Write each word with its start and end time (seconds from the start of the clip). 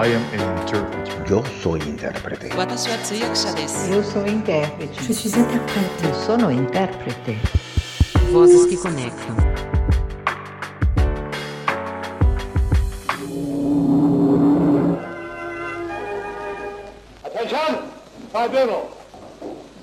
I 0.00 0.06
am 0.06 0.22
an 0.32 0.40
interpreter. 0.58 1.26
Yo 1.28 1.44
soy 1.60 1.78
intérprete. 1.80 2.48
Eu 3.92 4.02
sou 4.02 4.26
intérprete. 4.26 5.04
Je 5.04 5.12
suis 5.12 5.34
interprète. 5.36 6.06
Eu 6.06 6.14
sono 6.14 6.50
intérprete. 6.50 7.36
Vozes 8.32 8.64
que 8.64 8.78
conectam. 8.78 9.36
Attention! 17.22 17.90
Tribunal! 18.32 18.88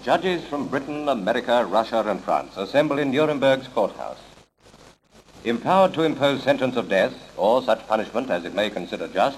Judges 0.04 0.44
from 0.46 0.68
Britain, 0.68 1.10
America, 1.10 1.64
Russia, 1.64 2.04
and 2.10 2.20
France 2.22 2.58
assemble 2.58 2.98
in 2.98 3.12
Nuremberg's 3.12 3.68
courthouse. 3.68 4.18
Empowered 5.44 5.94
to 5.94 6.02
impose 6.02 6.42
sentence 6.42 6.76
of 6.76 6.90
death, 6.90 7.14
or 7.38 7.62
such 7.62 7.88
punishment 7.88 8.32
as 8.32 8.46
it 8.46 8.56
may 8.56 8.72
consider 8.72 9.08
just, 9.08 9.38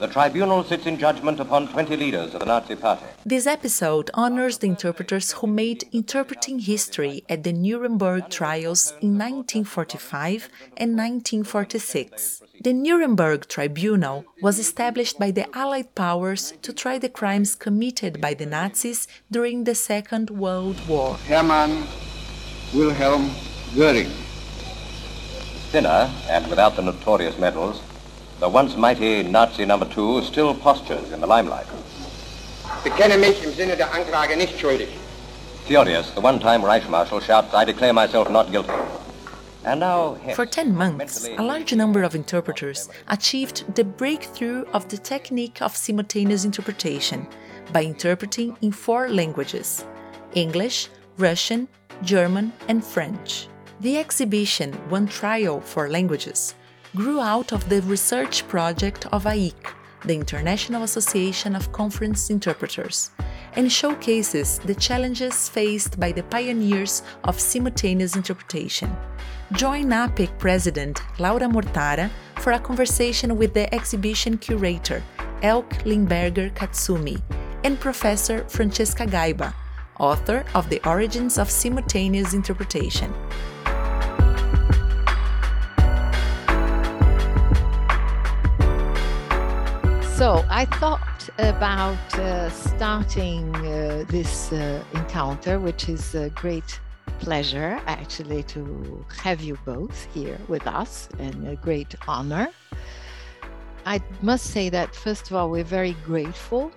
the 0.00 0.08
tribunal 0.08 0.64
sits 0.64 0.86
in 0.86 0.96
judgment 0.98 1.38
upon 1.40 1.68
20 1.68 1.94
leaders 1.94 2.32
of 2.32 2.40
the 2.40 2.46
Nazi 2.46 2.74
Party. 2.74 3.04
This 3.26 3.46
episode 3.46 4.10
honors 4.14 4.56
the 4.58 4.66
interpreters 4.66 5.32
who 5.32 5.46
made 5.46 5.84
interpreting 5.92 6.60
history 6.60 7.22
at 7.28 7.42
the 7.42 7.52
Nuremberg 7.52 8.30
trials 8.30 8.92
in 9.02 9.18
1945 9.18 10.48
and 10.78 10.96
1946. 10.96 12.42
The 12.62 12.72
Nuremberg 12.72 13.46
Tribunal 13.46 14.24
was 14.40 14.58
established 14.58 15.18
by 15.18 15.32
the 15.32 15.46
Allied 15.54 15.94
powers 15.94 16.54
to 16.62 16.72
try 16.72 16.98
the 16.98 17.10
crimes 17.10 17.54
committed 17.54 18.22
by 18.22 18.32
the 18.32 18.46
Nazis 18.46 19.06
during 19.30 19.64
the 19.64 19.74
Second 19.74 20.30
World 20.30 20.80
War. 20.88 21.16
Hermann 21.28 21.86
Wilhelm 22.72 23.30
Goering. 23.76 24.10
Thinner, 25.72 26.10
and 26.28 26.46
without 26.48 26.74
the 26.74 26.82
notorious 26.82 27.38
medals, 27.38 27.82
the 28.40 28.48
once 28.48 28.74
mighty 28.74 29.22
Nazi 29.22 29.66
number 29.66 29.86
two 29.86 30.22
still 30.22 30.54
postures 30.54 31.12
in 31.12 31.20
the 31.20 31.26
limelight. 31.26 31.66
Bekenne 32.82 33.18
mich 33.20 33.44
im 33.44 33.52
Sinne 33.52 33.76
der 33.76 33.92
Anklage 33.92 34.36
nicht 34.36 34.58
schuldig. 34.58 34.88
Furious, 35.66 36.10
the 36.14 36.20
one-time 36.20 36.62
Reichsmarshal 36.62 37.20
shouts, 37.20 37.54
I 37.54 37.64
declare 37.66 37.92
myself 37.92 38.30
not 38.30 38.50
guilty. 38.50 38.72
And 39.64 39.80
now, 39.80 40.14
hence, 40.24 40.36
For 40.36 40.46
10 40.46 40.74
months, 40.74 41.28
a 41.36 41.42
large 41.42 41.74
number 41.74 42.02
of 42.02 42.14
interpreters 42.14 42.88
achieved 43.08 43.74
the 43.74 43.84
breakthrough 43.84 44.64
of 44.72 44.88
the 44.88 44.96
technique 44.96 45.60
of 45.60 45.76
simultaneous 45.76 46.46
interpretation 46.46 47.26
by 47.74 47.84
interpreting 47.84 48.56
in 48.62 48.72
four 48.72 49.10
languages 49.10 49.84
English, 50.34 50.88
Russian, 51.18 51.68
German, 52.02 52.54
and 52.68 52.82
French. 52.82 53.48
The 53.80 53.98
exhibition 53.98 54.72
One 54.88 55.06
Trial 55.06 55.60
Four 55.60 55.90
Languages 55.90 56.54
grew 56.96 57.20
out 57.20 57.52
of 57.52 57.68
the 57.68 57.82
research 57.82 58.46
project 58.48 59.06
of 59.12 59.22
AIIC, 59.24 59.54
the 60.04 60.14
International 60.14 60.82
Association 60.82 61.54
of 61.54 61.70
Conference 61.70 62.30
Interpreters, 62.30 63.12
and 63.54 63.70
showcases 63.70 64.58
the 64.58 64.74
challenges 64.74 65.48
faced 65.48 66.00
by 66.00 66.10
the 66.10 66.24
pioneers 66.24 67.02
of 67.24 67.38
simultaneous 67.38 68.16
interpretation. 68.16 68.96
Join 69.52 69.92
APIC 69.92 70.36
President 70.38 71.00
Laura 71.20 71.48
Mortara 71.48 72.10
for 72.36 72.52
a 72.52 72.58
conversation 72.58 73.36
with 73.36 73.54
the 73.54 73.72
exhibition 73.72 74.36
curator 74.36 75.02
Elke 75.42 75.84
Limberger 75.84 76.50
Katsumi 76.50 77.22
and 77.62 77.78
Professor 77.78 78.44
Francesca 78.48 79.06
Gaiba, 79.06 79.54
author 80.00 80.44
of 80.56 80.68
The 80.68 80.80
Origins 80.88 81.38
of 81.38 81.50
Simultaneous 81.50 82.34
Interpretation. 82.34 83.14
So 90.20 90.44
I 90.50 90.66
thought 90.66 91.30
about 91.38 92.18
uh, 92.18 92.50
starting 92.50 93.56
uh, 93.56 94.04
this 94.06 94.52
uh, 94.52 94.84
encounter, 94.92 95.58
which 95.58 95.88
is 95.88 96.14
a 96.14 96.28
great 96.28 96.78
pleasure 97.20 97.80
actually 97.86 98.42
to 98.42 99.02
have 99.16 99.40
you 99.40 99.56
both 99.64 100.06
here 100.12 100.38
with 100.46 100.66
us 100.66 101.08
and 101.18 101.48
a 101.48 101.56
great 101.56 101.94
honor. 102.06 102.48
I 103.86 104.02
must 104.20 104.48
say 104.50 104.68
that, 104.68 104.94
first 104.94 105.30
of 105.30 105.36
all, 105.36 105.48
we're 105.48 105.64
very 105.64 105.96
grateful 106.04 106.70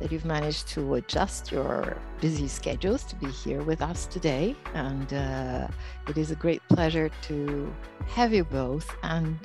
that 0.00 0.10
you've 0.10 0.24
managed 0.24 0.68
to 0.68 0.94
adjust 0.94 1.52
your 1.52 1.98
busy 2.22 2.48
schedules 2.48 3.04
to 3.10 3.16
be 3.16 3.26
here 3.26 3.60
with 3.60 3.82
us 3.82 4.06
today. 4.06 4.56
And 4.72 5.12
uh, 5.12 5.68
it 6.08 6.16
is 6.16 6.30
a 6.30 6.36
great 6.36 6.62
pleasure 6.70 7.10
to 7.28 7.74
have 8.06 8.32
you 8.32 8.44
both 8.44 8.90
and 9.02 9.38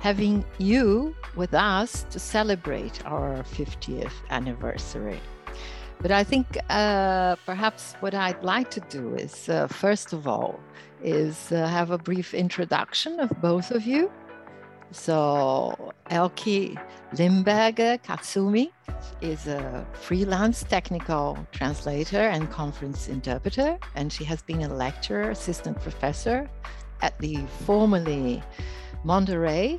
having 0.00 0.44
you 0.58 1.14
with 1.36 1.54
us 1.54 2.04
to 2.10 2.18
celebrate 2.18 3.04
our 3.06 3.42
50th 3.42 4.12
anniversary. 4.30 5.20
But 6.00 6.12
I 6.12 6.22
think 6.22 6.46
uh, 6.70 7.36
perhaps 7.44 7.94
what 8.00 8.14
I'd 8.14 8.42
like 8.44 8.70
to 8.70 8.80
do 8.88 9.16
is, 9.16 9.48
uh, 9.48 9.66
first 9.66 10.12
of 10.12 10.28
all, 10.28 10.60
is 11.02 11.50
uh, 11.50 11.66
have 11.66 11.90
a 11.90 11.98
brief 11.98 12.34
introduction 12.34 13.18
of 13.18 13.30
both 13.40 13.72
of 13.72 13.84
you. 13.84 14.10
So 14.92 15.92
Elke 16.10 16.78
Limberger 17.18 17.98
Katsumi 17.98 18.70
is 19.20 19.46
a 19.46 19.86
freelance 19.92 20.62
technical 20.62 21.36
translator 21.52 22.20
and 22.20 22.50
conference 22.50 23.08
interpreter, 23.08 23.78
and 23.96 24.12
she 24.12 24.24
has 24.24 24.40
been 24.42 24.62
a 24.62 24.72
lecturer, 24.72 25.30
assistant 25.30 25.80
professor 25.80 26.48
at 27.02 27.18
the 27.18 27.36
formerly 27.66 28.42
Monterey 29.04 29.78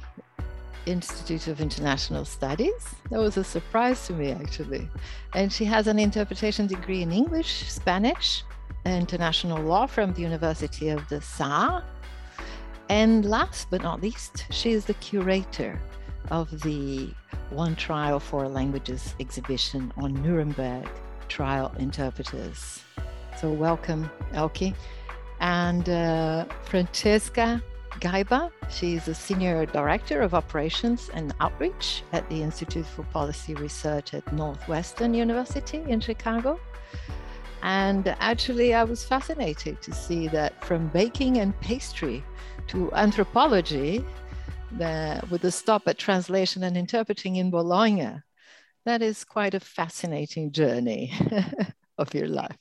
Institute 0.85 1.47
of 1.47 1.62
International 1.62 2.25
Studies. 2.25 2.96
That 3.09 3.19
was 3.19 3.38
a 3.38 3.44
surprise 3.44 4.07
to 4.07 4.13
me, 4.13 4.31
actually. 4.31 4.90
And 5.34 5.52
she 5.52 5.66
has 5.66 5.88
an 5.88 6.00
interpretation 6.00 6.68
degree 6.68 7.02
in 7.02 7.12
English, 7.12 7.69
Spanish, 7.69 8.44
international 8.85 9.62
law 9.62 9.85
from 9.85 10.13
the 10.13 10.22
University 10.22 10.90
of 10.90 11.07
the 11.09 11.22
Saar. 11.22 11.84
And 12.90 13.25
last 13.25 13.68
but 13.69 13.84
not 13.84 14.02
least, 14.02 14.46
she 14.50 14.72
is 14.72 14.85
the 14.85 14.96
curator 14.96 15.80
of 16.31 16.62
the 16.62 17.13
One 17.51 17.75
Trial 17.75 18.19
Four 18.19 18.47
Languages 18.47 19.16
exhibition 19.19 19.94
on 19.97 20.13
Nuremberg 20.24 20.88
trial 21.28 21.72
interpreters. 21.78 22.81
So, 23.40 23.51
welcome, 23.51 24.09
Elke. 24.34 24.74
And 25.40 25.88
uh, 25.88 26.46
Francesca 26.63 27.62
Gaiba. 27.99 28.51
She's 28.69 29.07
a 29.07 29.13
senior 29.13 29.65
director 29.65 30.21
of 30.21 30.33
operations 30.33 31.09
and 31.13 31.33
outreach 31.39 32.03
at 32.13 32.27
the 32.29 32.41
Institute 32.41 32.85
for 32.85 33.03
Policy 33.03 33.55
Research 33.55 34.13
at 34.13 34.31
Northwestern 34.33 35.13
University 35.13 35.83
in 35.87 35.99
Chicago. 35.99 36.59
And 37.61 38.07
actually, 38.19 38.73
I 38.73 38.83
was 38.83 39.03
fascinated 39.03 39.81
to 39.81 39.93
see 39.93 40.27
that 40.29 40.63
from 40.63 40.88
baking 40.88 41.38
and 41.38 41.59
pastry 41.59 42.23
to 42.67 42.91
anthropology, 42.93 44.05
the, 44.77 45.21
with 45.29 45.43
a 45.43 45.51
stop 45.51 45.88
at 45.88 45.97
translation 45.97 46.63
and 46.63 46.77
interpreting 46.77 47.35
in 47.35 47.51
Bologna, 47.51 48.21
that 48.85 49.01
is 49.01 49.25
quite 49.25 49.53
a 49.53 49.59
fascinating 49.59 50.51
journey 50.51 51.11
of 51.97 52.13
your 52.13 52.27
life. 52.27 52.57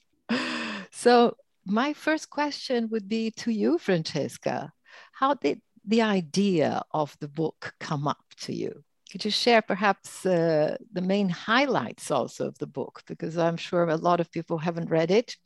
So, 0.90 1.36
my 1.64 1.92
first 1.92 2.30
question 2.30 2.88
would 2.90 3.08
be 3.08 3.30
to 3.32 3.52
you, 3.52 3.78
Francesca 3.78 4.72
how 5.18 5.34
did 5.34 5.60
the 5.84 6.02
idea 6.02 6.80
of 6.92 7.16
the 7.18 7.28
book 7.28 7.74
come 7.80 8.06
up 8.06 8.24
to 8.40 8.54
you? 8.54 8.84
Could 9.10 9.24
you 9.24 9.30
share 9.30 9.62
perhaps 9.62 10.24
uh, 10.24 10.76
the 10.92 11.00
main 11.00 11.28
highlights 11.28 12.10
also 12.10 12.46
of 12.46 12.58
the 12.58 12.66
book? 12.66 13.02
Because 13.06 13.36
I'm 13.36 13.56
sure 13.56 13.88
a 13.88 13.96
lot 13.96 14.20
of 14.20 14.30
people 14.30 14.58
haven't 14.58 14.90
read 14.90 15.10
it. 15.10 15.36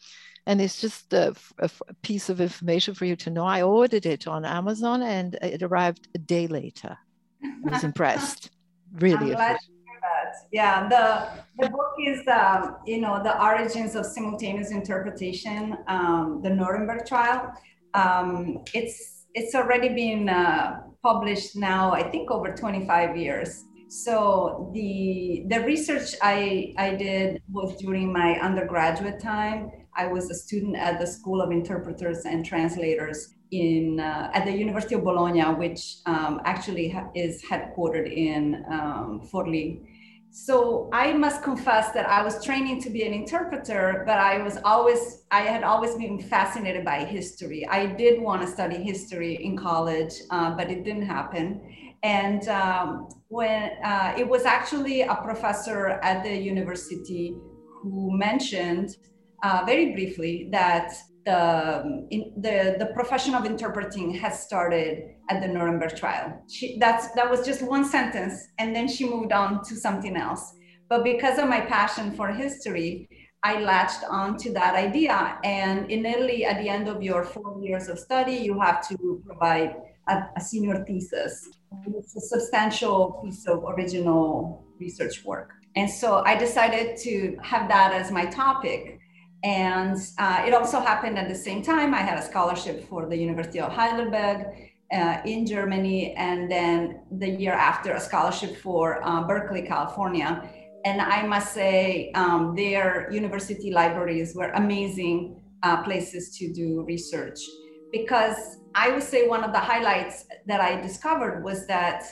And 0.46 0.60
it's 0.60 0.80
just 0.80 1.12
a, 1.14 1.34
a 1.58 1.70
piece 2.02 2.28
of 2.28 2.40
information 2.40 2.92
for 2.94 3.06
you 3.06 3.16
to 3.16 3.30
know. 3.30 3.44
I 3.44 3.62
ordered 3.62 4.04
it 4.04 4.26
on 4.26 4.44
Amazon 4.44 5.02
and 5.02 5.38
it 5.40 5.62
arrived 5.62 6.08
a 6.14 6.18
day 6.18 6.46
later. 6.48 6.98
I 7.42 7.70
was 7.70 7.84
impressed. 7.84 8.50
Really. 8.98 9.30
I'm 9.30 9.36
glad 9.36 9.58
to 9.58 9.72
hear 9.72 10.00
that. 10.02 10.34
Yeah, 10.52 10.86
the 10.86 11.62
the 11.62 11.70
book 11.70 11.94
is 12.06 12.20
um, 12.28 12.76
you 12.84 13.00
know 13.00 13.22
the 13.22 13.42
origins 13.42 13.94
of 13.94 14.04
simultaneous 14.04 14.70
interpretation, 14.70 15.78
um, 15.86 16.42
the 16.42 16.50
Nuremberg 16.50 17.06
trial. 17.06 17.54
Um, 17.94 18.62
it's 18.74 19.21
it's 19.34 19.54
already 19.54 19.88
been 19.88 20.28
uh, 20.28 20.80
published 21.02 21.56
now, 21.56 21.92
I 21.92 22.02
think 22.02 22.30
over 22.30 22.54
25 22.54 23.16
years. 23.16 23.64
So 23.88 24.70
the 24.72 25.44
the 25.48 25.60
research 25.64 26.14
I, 26.22 26.72
I 26.78 26.94
did 26.94 27.42
was 27.50 27.76
during 27.76 28.10
my 28.12 28.38
undergraduate 28.40 29.20
time. 29.20 29.70
I 29.94 30.06
was 30.06 30.30
a 30.30 30.34
student 30.34 30.76
at 30.76 30.98
the 30.98 31.06
School 31.06 31.42
of 31.42 31.50
Interpreters 31.50 32.24
and 32.24 32.44
Translators 32.44 33.34
in 33.50 34.00
uh, 34.00 34.30
at 34.32 34.46
the 34.46 34.52
University 34.52 34.94
of 34.94 35.04
Bologna, 35.04 35.42
which 35.42 35.96
um, 36.06 36.40
actually 36.46 36.88
ha- 36.88 37.10
is 37.14 37.44
headquartered 37.44 38.10
in 38.10 38.64
um, 38.70 39.20
Forlì. 39.30 39.86
So 40.34 40.88
I 40.94 41.12
must 41.12 41.42
confess 41.42 41.92
that 41.92 42.08
I 42.08 42.22
was 42.22 42.42
training 42.42 42.80
to 42.84 42.90
be 42.90 43.02
an 43.02 43.12
interpreter, 43.12 44.02
but 44.06 44.18
I 44.18 44.42
was 44.42 44.56
always, 44.64 45.24
I 45.30 45.42
had 45.42 45.62
always 45.62 45.94
been 45.96 46.18
fascinated 46.18 46.86
by 46.86 47.04
history. 47.04 47.68
I 47.68 47.84
did 47.84 48.18
want 48.18 48.40
to 48.40 48.48
study 48.48 48.76
history 48.76 49.44
in 49.44 49.58
college, 49.58 50.14
uh, 50.30 50.56
but 50.56 50.70
it 50.70 50.84
didn't 50.84 51.04
happen. 51.04 51.60
And 52.02 52.48
um, 52.48 53.08
when 53.28 53.72
uh, 53.84 54.14
it 54.16 54.26
was 54.26 54.46
actually 54.46 55.02
a 55.02 55.16
professor 55.16 56.00
at 56.02 56.22
the 56.22 56.34
university 56.34 57.36
who 57.82 58.16
mentioned 58.16 58.96
uh, 59.42 59.64
very 59.66 59.92
briefly 59.92 60.48
that 60.50 60.94
the, 61.24 61.80
um, 61.82 62.06
in, 62.10 62.32
the, 62.36 62.76
the 62.78 62.86
profession 62.94 63.34
of 63.34 63.44
interpreting 63.44 64.14
has 64.14 64.42
started 64.42 65.02
at 65.30 65.40
the 65.40 65.48
Nuremberg 65.48 65.96
trial. 65.96 66.42
She, 66.48 66.78
that's, 66.78 67.12
that 67.12 67.30
was 67.30 67.44
just 67.44 67.62
one 67.62 67.84
sentence, 67.84 68.48
and 68.58 68.74
then 68.74 68.88
she 68.88 69.08
moved 69.08 69.32
on 69.32 69.62
to 69.64 69.76
something 69.76 70.16
else. 70.16 70.54
But 70.88 71.04
because 71.04 71.38
of 71.38 71.48
my 71.48 71.60
passion 71.60 72.12
for 72.12 72.28
history, 72.28 73.08
I 73.44 73.60
latched 73.60 74.04
on 74.08 74.36
to 74.38 74.52
that 74.52 74.74
idea. 74.74 75.38
And 75.42 75.90
in 75.90 76.06
Italy, 76.06 76.44
at 76.44 76.62
the 76.62 76.68
end 76.68 76.88
of 76.88 77.02
your 77.02 77.24
four 77.24 77.60
years 77.60 77.88
of 77.88 77.98
study, 77.98 78.34
you 78.34 78.60
have 78.60 78.86
to 78.88 79.22
provide 79.26 79.74
a, 80.08 80.22
a 80.36 80.40
senior 80.40 80.84
thesis. 80.84 81.48
It's 81.86 82.14
a 82.14 82.20
substantial 82.20 83.20
piece 83.24 83.46
of 83.48 83.64
original 83.64 84.64
research 84.78 85.24
work. 85.24 85.50
And 85.74 85.90
so 85.90 86.22
I 86.26 86.36
decided 86.36 86.98
to 86.98 87.36
have 87.42 87.68
that 87.68 87.92
as 87.94 88.10
my 88.10 88.26
topic. 88.26 88.98
And 89.44 89.96
uh, 90.18 90.44
it 90.46 90.54
also 90.54 90.80
happened 90.80 91.18
at 91.18 91.28
the 91.28 91.34
same 91.34 91.62
time. 91.62 91.94
I 91.94 91.98
had 91.98 92.18
a 92.18 92.22
scholarship 92.22 92.88
for 92.88 93.08
the 93.08 93.16
University 93.16 93.60
of 93.60 93.72
Heidelberg 93.72 94.46
uh, 94.92 95.20
in 95.24 95.46
Germany, 95.46 96.14
and 96.14 96.50
then 96.50 97.00
the 97.10 97.28
year 97.28 97.52
after, 97.52 97.92
a 97.92 98.00
scholarship 98.00 98.56
for 98.56 99.02
uh, 99.06 99.26
Berkeley, 99.26 99.62
California. 99.62 100.48
And 100.84 101.00
I 101.00 101.26
must 101.26 101.54
say, 101.54 102.12
um, 102.14 102.54
their 102.54 103.10
university 103.10 103.70
libraries 103.70 104.34
were 104.34 104.50
amazing 104.52 105.40
uh, 105.62 105.82
places 105.82 106.36
to 106.38 106.52
do 106.52 106.84
research 106.86 107.38
because 107.92 108.58
I 108.74 108.90
would 108.90 109.02
say 109.02 109.28
one 109.28 109.44
of 109.44 109.52
the 109.52 109.58
highlights 109.58 110.24
that 110.46 110.60
I 110.60 110.80
discovered 110.80 111.44
was 111.44 111.66
that 111.66 112.04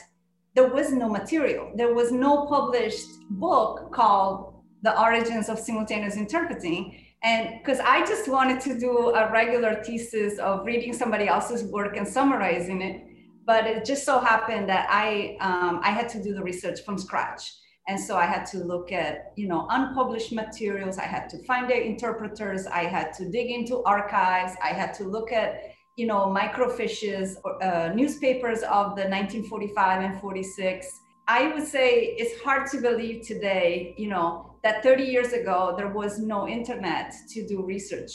there 0.55 0.67
was 0.67 0.91
no 0.91 1.09
material. 1.09 1.71
There 1.75 1.93
was 1.93 2.11
no 2.11 2.45
published 2.45 3.07
book 3.31 3.91
called 3.91 4.61
The 4.83 4.99
Origins 5.01 5.49
of 5.49 5.57
Simultaneous 5.57 6.17
Interpreting. 6.17 7.05
And 7.23 7.59
because 7.59 7.79
I 7.79 8.05
just 8.05 8.27
wanted 8.27 8.59
to 8.61 8.79
do 8.79 9.09
a 9.09 9.31
regular 9.31 9.83
thesis 9.83 10.39
of 10.39 10.65
reading 10.65 10.91
somebody 10.91 11.27
else's 11.27 11.63
work 11.63 11.95
and 11.95 12.07
summarizing 12.07 12.81
it, 12.81 13.03
but 13.45 13.65
it 13.67 13.85
just 13.85 14.05
so 14.05 14.19
happened 14.19 14.69
that 14.69 14.87
I 14.89 15.37
um, 15.39 15.81
I 15.83 15.91
had 15.91 16.09
to 16.09 16.23
do 16.23 16.33
the 16.33 16.41
research 16.41 16.81
from 16.83 16.97
scratch, 16.97 17.53
and 17.87 17.99
so 17.99 18.15
I 18.15 18.25
had 18.25 18.45
to 18.47 18.57
look 18.63 18.91
at 18.91 19.33
you 19.35 19.47
know 19.47 19.67
unpublished 19.69 20.31
materials. 20.31 20.97
I 20.97 21.05
had 21.05 21.29
to 21.29 21.43
find 21.45 21.69
the 21.69 21.79
interpreters. 21.79 22.65
I 22.65 22.83
had 22.85 23.13
to 23.13 23.29
dig 23.29 23.51
into 23.51 23.83
archives. 23.83 24.53
I 24.63 24.69
had 24.69 24.93
to 24.95 25.03
look 25.03 25.31
at 25.31 25.71
you 25.97 26.07
know, 26.07 26.33
microfiches, 26.35 27.35
uh, 27.61 27.93
newspapers 27.93 28.59
of 28.63 28.95
the 28.95 29.03
1945 29.07 30.01
and 30.01 30.21
46. 30.21 30.99
I 31.27 31.53
would 31.53 31.67
say 31.67 32.15
it's 32.17 32.41
hard 32.41 32.69
to 32.71 32.81
believe 32.81 33.25
today, 33.25 33.93
you 33.97 34.09
know, 34.09 34.50
that 34.63 34.83
30 34.83 35.03
years 35.03 35.33
ago 35.33 35.73
there 35.77 35.89
was 35.89 36.19
no 36.19 36.47
internet 36.47 37.13
to 37.29 37.47
do 37.47 37.63
research 37.63 38.11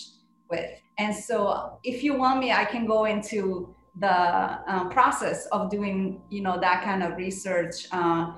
with. 0.51 0.71
And 0.99 1.15
so, 1.15 1.79
if 1.85 2.03
you 2.03 2.17
want 2.17 2.41
me, 2.41 2.53
I 2.53 2.65
can 2.65 2.87
go 2.87 3.05
into 3.05 3.75
the 3.99 4.59
um, 4.71 4.91
process 4.91 5.47
of 5.47 5.71
doing, 5.71 6.23
you 6.31 6.43
know, 6.43 6.59
that 6.61 6.83
kind 6.85 7.03
of 7.03 7.17
research. 7.17 7.87
Uh, 7.93 8.33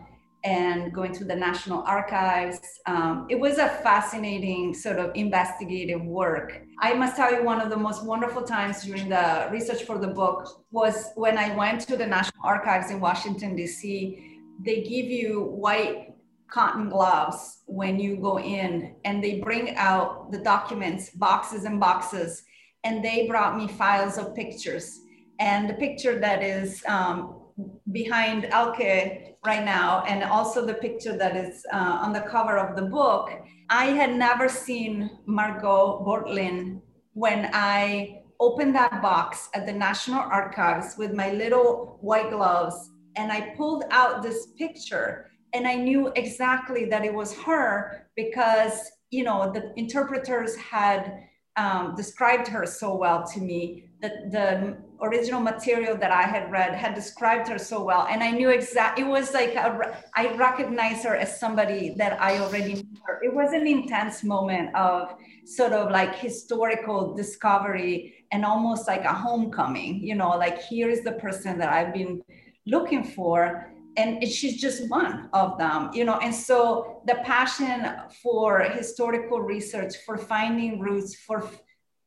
and 0.44 0.92
going 0.92 1.12
to 1.12 1.24
the 1.24 1.34
National 1.34 1.82
Archives. 1.82 2.60
Um, 2.86 3.26
it 3.28 3.38
was 3.38 3.58
a 3.58 3.68
fascinating 3.68 4.72
sort 4.72 4.98
of 4.98 5.10
investigative 5.14 6.02
work. 6.02 6.62
I 6.80 6.94
must 6.94 7.16
tell 7.16 7.32
you, 7.32 7.42
one 7.42 7.60
of 7.60 7.70
the 7.70 7.76
most 7.76 8.04
wonderful 8.04 8.42
times 8.42 8.84
during 8.84 9.08
the 9.08 9.48
research 9.50 9.82
for 9.82 9.98
the 9.98 10.08
book 10.08 10.64
was 10.70 11.08
when 11.16 11.36
I 11.36 11.56
went 11.56 11.80
to 11.82 11.96
the 11.96 12.06
National 12.06 12.40
Archives 12.44 12.90
in 12.90 13.00
Washington, 13.00 13.56
D.C. 13.56 14.40
They 14.64 14.82
give 14.82 15.06
you 15.06 15.42
white 15.42 16.14
cotton 16.50 16.88
gloves 16.88 17.62
when 17.66 17.98
you 17.98 18.16
go 18.16 18.38
in, 18.38 18.94
and 19.04 19.22
they 19.22 19.40
bring 19.40 19.76
out 19.76 20.32
the 20.32 20.38
documents, 20.38 21.10
boxes 21.10 21.64
and 21.64 21.78
boxes, 21.78 22.42
and 22.84 23.04
they 23.04 23.26
brought 23.26 23.56
me 23.56 23.68
files 23.68 24.18
of 24.18 24.34
pictures. 24.34 25.00
And 25.40 25.68
the 25.68 25.74
picture 25.74 26.18
that 26.18 26.42
is 26.42 26.82
um, 26.86 27.42
behind 27.92 28.46
Elke 28.46 29.36
right 29.44 29.64
now, 29.64 30.04
and 30.08 30.24
also 30.24 30.64
the 30.64 30.74
picture 30.74 31.16
that 31.16 31.36
is 31.36 31.64
uh, 31.72 31.98
on 32.02 32.12
the 32.12 32.22
cover 32.22 32.58
of 32.58 32.76
the 32.76 32.82
book, 32.82 33.30
I 33.70 33.86
had 33.86 34.14
never 34.16 34.48
seen 34.48 35.10
Margot 35.26 36.04
Bortlin 36.06 36.80
when 37.12 37.50
I 37.52 38.22
opened 38.40 38.74
that 38.74 39.02
box 39.02 39.48
at 39.54 39.66
the 39.66 39.72
National 39.72 40.20
Archives 40.20 40.96
with 40.96 41.12
my 41.12 41.32
little 41.32 41.98
white 42.00 42.30
gloves, 42.30 42.90
and 43.16 43.32
I 43.32 43.54
pulled 43.56 43.84
out 43.90 44.22
this 44.22 44.46
picture, 44.56 45.30
and 45.58 45.66
I 45.66 45.74
knew 45.74 46.12
exactly 46.14 46.84
that 46.86 47.04
it 47.04 47.12
was 47.12 47.30
her 47.46 48.06
because 48.14 48.74
you 49.10 49.24
know 49.24 49.50
the 49.52 49.72
interpreters 49.76 50.54
had 50.56 51.00
um, 51.56 51.96
described 51.96 52.46
her 52.46 52.64
so 52.64 52.94
well 52.94 53.26
to 53.34 53.40
me 53.40 53.88
that 54.00 54.30
the 54.30 54.76
original 55.02 55.40
material 55.40 55.96
that 55.96 56.12
I 56.12 56.22
had 56.22 56.52
read 56.52 56.72
had 56.74 56.94
described 56.94 57.48
her 57.48 57.58
so 57.58 57.82
well. 57.82 58.06
And 58.08 58.22
I 58.22 58.30
knew 58.30 58.50
exactly, 58.50 59.04
it 59.04 59.08
was 59.08 59.34
like, 59.34 59.54
a, 59.56 59.96
I 60.14 60.34
recognized 60.34 61.02
her 61.04 61.16
as 61.16 61.40
somebody 61.40 61.94
that 61.96 62.20
I 62.20 62.38
already 62.38 62.74
knew 62.74 62.96
her. 63.06 63.20
It 63.22 63.34
was 63.34 63.52
an 63.52 63.66
intense 63.66 64.22
moment 64.22 64.72
of 64.76 65.16
sort 65.46 65.72
of 65.72 65.90
like 65.90 66.14
historical 66.14 67.14
discovery 67.14 68.14
and 68.30 68.44
almost 68.44 68.86
like 68.86 69.04
a 69.04 69.12
homecoming, 69.12 70.00
you 70.00 70.14
know, 70.14 70.30
like 70.30 70.60
here 70.62 70.88
is 70.88 71.02
the 71.02 71.12
person 71.12 71.58
that 71.58 71.72
I've 71.72 71.92
been 71.92 72.22
looking 72.66 73.02
for. 73.02 73.72
And 73.98 74.22
she's 74.26 74.60
just 74.60 74.88
one 74.88 75.28
of 75.32 75.58
them, 75.58 75.90
you 75.92 76.04
know. 76.04 76.18
And 76.20 76.32
so 76.32 77.02
the 77.06 77.16
passion 77.24 77.78
for 78.22 78.60
historical 78.60 79.40
research, 79.40 79.94
for 80.06 80.16
finding 80.16 80.78
roots, 80.78 81.16
for 81.16 81.50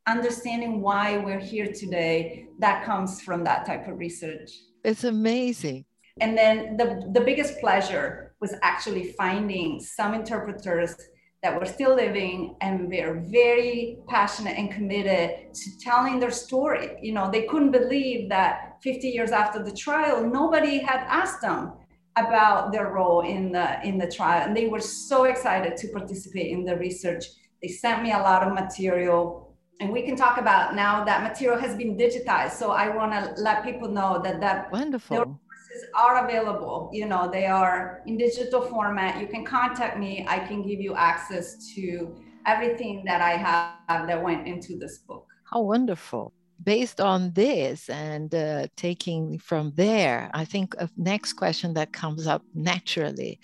understanding 0.08 0.82
why 0.82 1.18
we're 1.18 1.46
here 1.54 1.72
today, 1.72 2.48
that 2.60 2.86
comes 2.86 3.22
from 3.22 3.44
that 3.44 3.66
type 3.66 3.88
of 3.90 4.00
research. 4.00 4.52
It's 4.86 5.04
amazing. 5.04 5.86
And 6.22 6.38
then 6.38 6.78
the, 6.78 7.10
the 7.14 7.22
biggest 7.22 7.60
pleasure 7.60 8.36
was 8.40 8.56
actually 8.62 9.12
finding 9.14 9.80
some 9.80 10.14
interpreters 10.14 10.96
that 11.44 11.60
were 11.60 11.66
still 11.66 11.96
living 11.96 12.56
and 12.62 12.88
were 12.88 13.24
very 13.28 13.98
passionate 14.08 14.58
and 14.58 14.72
committed 14.72 15.54
to 15.54 15.80
telling 15.80 16.20
their 16.20 16.32
story. 16.32 16.98
You 17.02 17.14
know, 17.14 17.30
they 17.32 17.44
couldn't 17.44 17.72
believe 17.72 18.30
that 18.30 18.78
50 18.84 19.08
years 19.08 19.32
after 19.32 19.64
the 19.64 19.72
trial, 19.72 20.28
nobody 20.28 20.80
had 20.80 21.04
asked 21.08 21.42
them 21.42 21.74
about 22.18 22.72
their 22.72 22.92
role 22.92 23.22
in 23.22 23.52
the 23.52 23.80
in 23.88 23.98
the 23.98 24.10
trial. 24.10 24.48
And 24.48 24.56
they 24.56 24.68
were 24.68 24.82
so 24.82 25.24
excited 25.26 25.78
to 25.78 25.88
participate 25.90 26.52
in 26.52 26.66
the 26.66 26.76
research. 26.78 27.26
They 27.62 27.70
sent 27.70 28.04
me 28.04 28.12
a 28.12 28.18
lot 28.18 28.44
of 28.44 28.54
material 28.54 29.52
and 29.82 29.92
we 29.92 30.04
can 30.04 30.16
talk 30.16 30.38
about 30.38 30.76
now 30.76 31.04
that 31.06 31.24
material 31.24 31.60
has 31.60 31.76
been 31.76 31.98
digitized. 31.98 32.52
So 32.52 32.70
I 32.70 32.96
want 32.96 33.12
to 33.14 33.42
let 33.42 33.64
people 33.64 33.90
know 33.90 34.22
that 34.24 34.40
that 34.40 34.72
wonderful 34.72 35.18
resources 35.18 35.90
are 35.96 36.26
available. 36.26 36.92
You 36.94 37.08
know, 37.08 37.30
they 37.32 37.48
are 37.48 38.02
in 38.06 38.16
digital 38.18 38.62
format. 38.62 39.20
You 39.20 39.28
can 39.28 39.44
contact 39.44 39.98
me. 39.98 40.24
I 40.28 40.38
can 40.40 40.62
give 40.62 40.80
you 40.80 40.94
access 40.96 41.74
to 41.74 42.16
everything 42.46 43.04
that 43.06 43.22
I 43.22 43.32
have 43.32 44.08
that 44.08 44.22
went 44.22 44.48
into 44.48 44.78
this 44.78 45.00
book. 45.00 45.26
How 45.52 45.62
wonderful. 45.62 46.32
Based 46.64 47.02
on 47.02 47.32
this 47.34 47.90
and 47.90 48.34
uh, 48.36 48.68
taking 48.76 49.40
from 49.40 49.74
there, 49.76 50.30
I 50.34 50.46
think 50.46 50.76
a 50.78 50.90
next 50.98 51.34
question 51.34 51.74
that 51.74 51.94
comes 51.94 52.28
up 52.28 52.44
naturally 52.54 53.40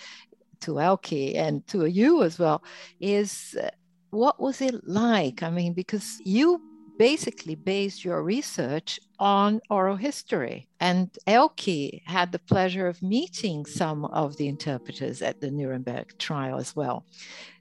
to 0.62 0.80
Elke 0.80 1.36
and 1.36 1.66
to 1.68 1.86
you 1.86 2.24
as 2.24 2.38
well 2.40 2.64
is 3.00 3.58
uh, 3.62 3.70
what 4.12 4.40
was 4.40 4.62
it 4.62 4.88
like? 4.88 5.44
I 5.44 5.50
mean, 5.50 5.74
because 5.74 6.20
you 6.24 6.62
basically 6.98 7.56
based 7.56 8.04
your 8.04 8.24
research 8.24 9.00
on 9.20 9.62
oral 9.70 9.96
history. 9.96 10.68
And 10.80 11.16
Elke 11.28 12.02
had 12.06 12.32
the 12.32 12.40
pleasure 12.40 12.88
of 12.88 13.02
meeting 13.02 13.66
some 13.66 14.06
of 14.06 14.38
the 14.38 14.48
interpreters 14.48 15.22
at 15.22 15.40
the 15.40 15.52
Nuremberg 15.52 16.18
trial 16.18 16.58
as 16.58 16.76
well. 16.76 17.06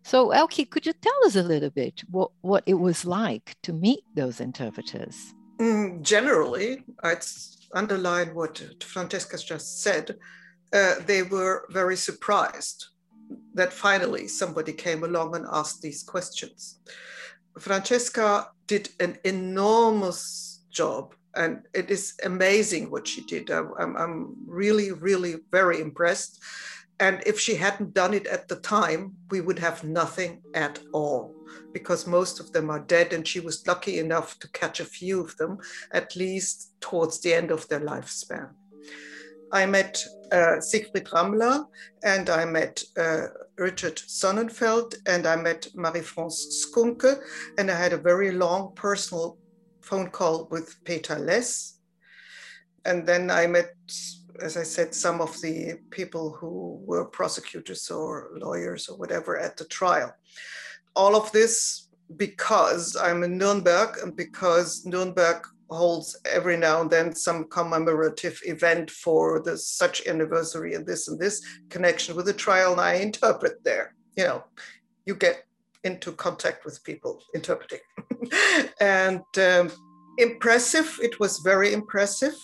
So, 0.03 0.31
Elke, 0.31 0.71
could 0.71 0.87
you 0.87 0.93
tell 0.93 1.27
us 1.27 1.37
a 1.37 1.43
little 1.43 1.71
bit 1.71 2.03
what, 2.11 2.31
what 2.41 2.63
it 2.67 2.75
was 2.75 3.05
like 3.05 3.57
to 3.63 3.73
meet 3.73 4.05
those 4.15 4.41
interpreters? 4.41 5.35
Mm, 5.59 6.03
generally, 6.03 6.85
I'd 7.03 7.25
underline 7.73 8.35
what 8.35 8.63
Francesca 8.83 9.39
just 9.39 9.83
said. 9.83 10.17
Uh, 10.73 10.97
they 11.07 11.23
were 11.23 11.67
very 11.71 11.97
surprised 11.97 12.87
that 13.55 13.73
finally 13.73 14.29
somebody 14.29 14.73
came 14.73 15.05
along 15.05 15.35
and 15.35 15.47
asked 15.51 15.83
these 15.83 16.03
questions. 16.03 16.79
Francesca 17.59 18.49
did 18.67 18.91
an 19.01 19.17
enormous 19.25 20.65
job, 20.71 21.15
and 21.35 21.63
it 21.73 21.91
is 21.91 22.15
amazing 22.25 22.91
what 22.91 23.09
she 23.09 23.23
did. 23.23 23.51
I'm, 23.51 23.97
I'm 23.97 24.37
really, 24.47 24.93
really 24.93 25.37
very 25.51 25.81
impressed. 25.81 26.41
And 27.01 27.23
if 27.27 27.39
she 27.41 27.55
hadn't 27.55 27.95
done 27.95 28.15
it 28.15 28.27
at 28.27 28.49
the 28.49 28.57
time, 28.57 29.15
we 29.31 29.41
would 29.41 29.59
have 29.59 29.85
nothing 29.85 30.43
at 30.55 30.79
all 30.93 31.36
because 31.77 32.07
most 32.07 32.41
of 32.41 32.53
them 32.55 32.71
are 32.71 32.81
dead. 32.81 33.13
And 33.13 33.29
she 33.29 33.39
was 33.39 33.67
lucky 33.67 33.99
enough 33.99 34.39
to 34.39 34.49
catch 34.53 34.81
a 34.81 34.93
few 34.99 35.21
of 35.21 35.37
them, 35.37 35.59
at 35.93 36.17
least 36.17 36.73
towards 36.81 37.21
the 37.21 37.35
end 37.35 37.51
of 37.51 37.69
their 37.69 37.81
lifespan. 37.81 38.49
I 39.53 39.67
met 39.67 40.03
uh, 40.33 40.59
Siegfried 40.59 41.09
Ramler 41.13 41.67
and 42.03 42.31
I 42.31 42.47
met 42.47 42.83
uh, 42.97 43.27
Richard 43.59 43.97
Sonnenfeld 43.97 44.95
and 45.07 45.27
I 45.27 45.37
met 45.37 45.69
Marie-France 45.75 46.65
Skuncke 46.65 47.21
and 47.59 47.71
I 47.71 47.77
had 47.79 47.93
a 47.93 48.09
very 48.11 48.33
long 48.33 48.73
personal 48.75 49.37
phone 49.83 50.09
call 50.09 50.49
with 50.51 50.83
Peter 50.85 51.19
Less. 51.19 51.79
And 52.87 53.07
then 53.07 53.31
I 53.31 53.47
met, 53.47 53.75
as 54.41 54.57
I 54.57 54.63
said, 54.63 54.95
some 54.95 55.21
of 55.21 55.39
the 55.43 55.75
people 55.91 56.33
who 56.33 56.81
were 56.87 57.05
prosecutors 57.05 57.91
or 57.91 58.31
lawyers 58.41 58.89
or 58.89 58.97
whatever 58.97 59.39
at 59.39 59.59
the 59.59 59.67
trial. 59.67 60.15
All 60.97 61.15
of 61.15 61.31
this 61.33 61.89
because 62.17 62.97
I'm 62.97 63.23
in 63.23 63.37
Nuremberg 63.39 63.99
and 64.03 64.17
because 64.17 64.85
Nuremberg 64.87 65.47
holds 65.71 66.17
every 66.25 66.57
now 66.57 66.81
and 66.81 66.91
then 66.91 67.15
some 67.15 67.49
commemorative 67.49 68.41
event 68.45 68.91
for 68.91 69.41
the 69.43 69.57
such 69.59 70.07
anniversary 70.07 70.75
and 70.75 70.87
this 70.87 71.09
and 71.09 71.19
this 71.19 71.43
connection 71.71 72.15
with 72.15 72.27
the 72.27 72.33
trial 72.33 72.73
and 72.73 72.81
I 72.81 72.95
interpret 72.95 73.65
there. 73.65 73.95
You 74.17 74.25
know, 74.25 74.45
you 75.05 75.15
get 75.15 75.45
into 75.85 76.13
contact 76.13 76.65
with 76.65 76.83
people 76.85 77.23
interpreting. 77.35 77.81
and 78.81 79.23
um, 79.39 79.71
impressive, 80.19 80.99
it 81.03 81.19
was 81.21 81.39
very 81.41 81.73
impressive. 81.73 82.35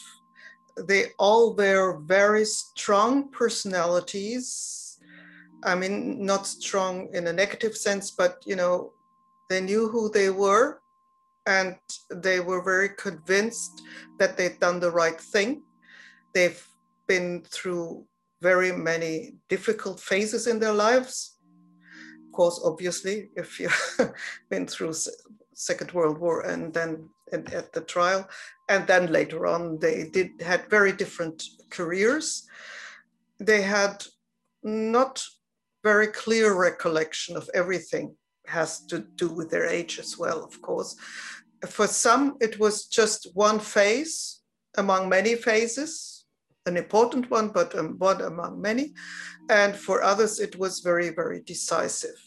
They 0.77 1.07
all 1.19 1.55
were 1.55 1.99
very 2.01 2.45
strong 2.45 3.31
personalities. 3.31 4.82
I 5.65 5.75
mean, 5.75 6.25
not 6.25 6.47
strong 6.47 7.09
in 7.13 7.27
a 7.27 7.33
negative 7.33 7.77
sense, 7.77 8.11
but 8.11 8.43
you 8.47 8.57
know, 8.57 8.93
they 9.49 9.61
knew 9.61 9.89
who 9.89 10.11
they 10.11 10.31
were 10.31 10.81
and 11.47 11.77
they 12.11 12.41
were 12.41 12.63
very 12.63 12.91
convinced 12.91 13.83
that 14.19 14.37
they'd 14.37 14.61
done 14.61 14.81
the 14.81 14.91
right 14.91 15.21
thing. 15.21 15.63
They've 16.35 16.65
been 17.07 17.43
through 17.51 18.07
very 18.41 18.73
many 18.73 19.35
difficult 19.49 20.01
phases 20.01 20.47
in 20.47 20.59
their 20.59 20.73
lives. 20.73 21.37
Of 22.27 22.33
course, 22.33 22.61
obviously, 22.65 23.31
if 23.37 23.61
you've 23.61 24.15
been 24.51 24.67
through 24.67 24.95
Second 25.55 25.93
World 25.93 26.19
War 26.19 26.41
and 26.41 26.73
then 26.73 27.09
at 27.33 27.73
the 27.73 27.81
trial, 27.81 28.29
and 28.69 28.87
then 28.87 29.13
later 29.13 29.47
on 29.47 29.79
they 29.79 30.09
did 30.13 30.31
had 30.41 30.69
very 30.69 30.93
different 30.93 31.43
careers. 31.71 32.47
They 33.39 33.63
had 33.63 34.05
not 34.63 35.25
very 35.83 36.07
clear 36.07 36.55
recollection 36.55 37.37
of 37.37 37.49
everything 37.55 38.15
has 38.47 38.85
to 38.87 39.01
do 39.17 39.29
with 39.29 39.51
their 39.51 39.67
age 39.67 39.99
as 39.99 40.19
well, 40.19 40.43
of 40.45 40.61
course. 40.63 40.97
For 41.67 41.87
some, 41.87 42.37
it 42.41 42.59
was 42.59 42.87
just 42.87 43.29
one 43.35 43.61
phase 43.61 44.41
among 44.77 45.09
many 45.09 45.35
phases, 45.37 46.25
an 46.67 46.77
important 46.77 47.31
one, 47.31 47.49
but 47.49 47.77
um, 47.77 47.97
one 47.99 48.21
among 48.21 48.61
many. 48.61 48.95
And 49.51 49.77
for 49.77 50.03
others, 50.03 50.41
it 50.41 50.57
was 50.59 50.81
very, 50.81 51.11
very 51.11 51.41
decisive. 51.41 52.21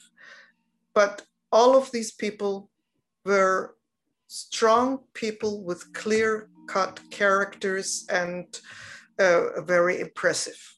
But 0.94 1.24
all 1.52 1.78
of 1.78 1.92
these 1.92 2.12
people 2.12 2.70
were 3.26 3.76
strong 4.28 5.00
people 5.14 5.64
with 5.64 5.94
clear 5.94 6.50
cut 6.68 7.00
characters 7.12 8.06
and 8.10 8.46
uh, 9.20 9.62
very 9.62 10.00
impressive. 10.00 10.75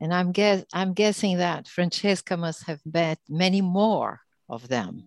And 0.00 0.14
I'm, 0.14 0.32
guess, 0.32 0.64
I'm 0.72 0.92
guessing 0.92 1.38
that 1.38 1.68
Francesca 1.68 2.36
must 2.36 2.64
have 2.66 2.80
met 2.84 3.18
many 3.28 3.60
more 3.60 4.20
of 4.48 4.68
them 4.68 5.04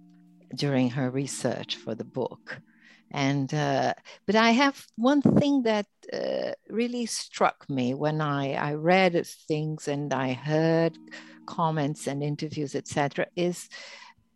during 0.55 0.89
her 0.91 1.09
research 1.09 1.77
for 1.77 1.95
the 1.95 2.03
book. 2.03 2.61
And 3.11 3.53
uh, 3.53 3.93
but 4.25 4.35
I 4.35 4.51
have 4.51 4.85
one 4.95 5.21
thing 5.21 5.63
that 5.63 5.85
uh, 6.13 6.53
really 6.69 7.05
struck 7.05 7.69
me 7.69 7.93
when 7.93 8.21
I, 8.21 8.53
I 8.53 8.73
read 8.75 9.25
things 9.47 9.87
and 9.89 10.13
I 10.13 10.31
heard 10.31 10.97
comments 11.45 12.07
and 12.07 12.23
interviews, 12.23 12.73
etc., 12.73 13.27
is 13.35 13.67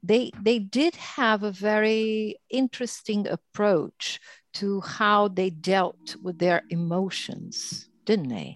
they 0.03 0.31
they 0.41 0.59
did 0.59 0.95
have 0.95 1.43
a 1.43 1.51
very 1.51 2.37
interesting 2.49 3.27
approach 3.27 4.19
to 4.55 4.81
how 4.81 5.29
they 5.29 5.49
dealt 5.49 6.15
with 6.21 6.37
their 6.39 6.63
emotions, 6.69 7.89
didn't 8.05 8.29
they? 8.29 8.53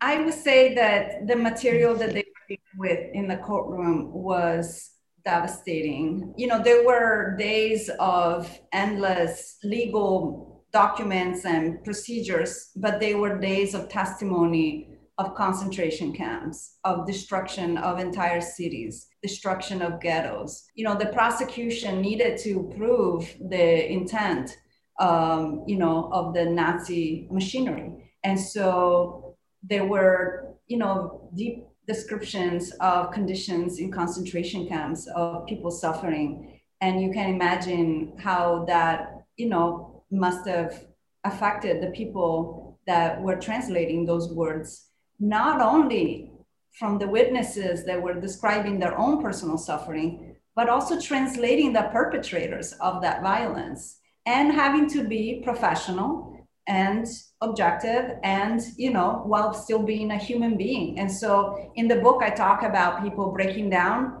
I 0.00 0.20
would 0.20 0.34
say 0.34 0.74
that 0.74 1.26
the 1.26 1.36
material 1.36 1.94
that 1.96 2.14
they 2.14 2.24
were 2.24 2.46
dealing 2.48 2.78
with 2.78 3.14
in 3.14 3.28
the 3.28 3.36
courtroom 3.36 4.12
was 4.12 4.90
devastating. 5.24 6.32
You 6.36 6.46
know, 6.46 6.62
there 6.62 6.84
were 6.86 7.36
days 7.38 7.90
of 7.98 8.60
endless 8.72 9.58
legal 9.62 10.64
documents 10.72 11.44
and 11.44 11.84
procedures, 11.84 12.70
but 12.76 13.00
they 13.00 13.14
were 13.14 13.38
days 13.38 13.74
of 13.74 13.88
testimony 13.88 14.88
of 15.18 15.34
concentration 15.34 16.14
camps, 16.14 16.78
of 16.84 17.06
destruction 17.06 17.76
of 17.76 17.98
entire 17.98 18.40
cities, 18.40 19.08
destruction 19.22 19.82
of 19.82 20.00
ghettos. 20.00 20.64
You 20.74 20.84
know, 20.84 20.96
the 20.96 21.06
prosecution 21.06 22.00
needed 22.00 22.38
to 22.38 22.72
prove 22.74 23.36
the 23.50 23.92
intent, 23.92 24.56
um, 24.98 25.64
you 25.66 25.76
know, 25.76 26.08
of 26.10 26.32
the 26.32 26.46
Nazi 26.46 27.28
machinery. 27.30 28.14
And 28.24 28.40
so 28.40 29.29
there 29.62 29.84
were, 29.84 30.54
you 30.66 30.78
know, 30.78 31.28
deep 31.34 31.64
descriptions 31.86 32.72
of 32.80 33.10
conditions 33.10 33.78
in 33.78 33.90
concentration 33.90 34.66
camps 34.66 35.06
of 35.16 35.46
people 35.46 35.70
suffering. 35.70 36.60
And 36.80 37.02
you 37.02 37.12
can 37.12 37.28
imagine 37.30 38.12
how 38.18 38.64
that 38.66 39.20
you 39.40 39.48
know 39.48 40.04
must 40.10 40.46
have 40.46 40.86
affected 41.24 41.82
the 41.82 41.90
people 42.00 42.78
that 42.86 43.20
were 43.20 43.36
translating 43.36 44.04
those 44.04 44.32
words 44.32 44.90
not 45.18 45.60
only 45.60 46.30
from 46.78 46.98
the 46.98 47.08
witnesses 47.08 47.84
that 47.84 48.00
were 48.00 48.14
describing 48.14 48.78
their 48.78 48.96
own 48.98 49.22
personal 49.22 49.58
suffering 49.58 50.36
but 50.56 50.68
also 50.68 51.00
translating 51.00 51.72
the 51.72 51.88
perpetrators 51.92 52.72
of 52.80 53.00
that 53.02 53.22
violence 53.22 54.00
and 54.26 54.52
having 54.52 54.88
to 54.88 55.04
be 55.04 55.40
professional 55.44 56.29
and 56.70 57.06
objective 57.40 58.04
and 58.22 58.60
you 58.76 58.92
know 58.92 59.22
while 59.26 59.52
still 59.52 59.82
being 59.82 60.12
a 60.12 60.16
human 60.16 60.56
being. 60.56 60.98
And 61.00 61.10
so 61.10 61.72
in 61.74 61.88
the 61.88 61.96
book 61.96 62.22
i 62.22 62.30
talk 62.30 62.62
about 62.62 63.02
people 63.02 63.32
breaking 63.32 63.70
down 63.70 64.20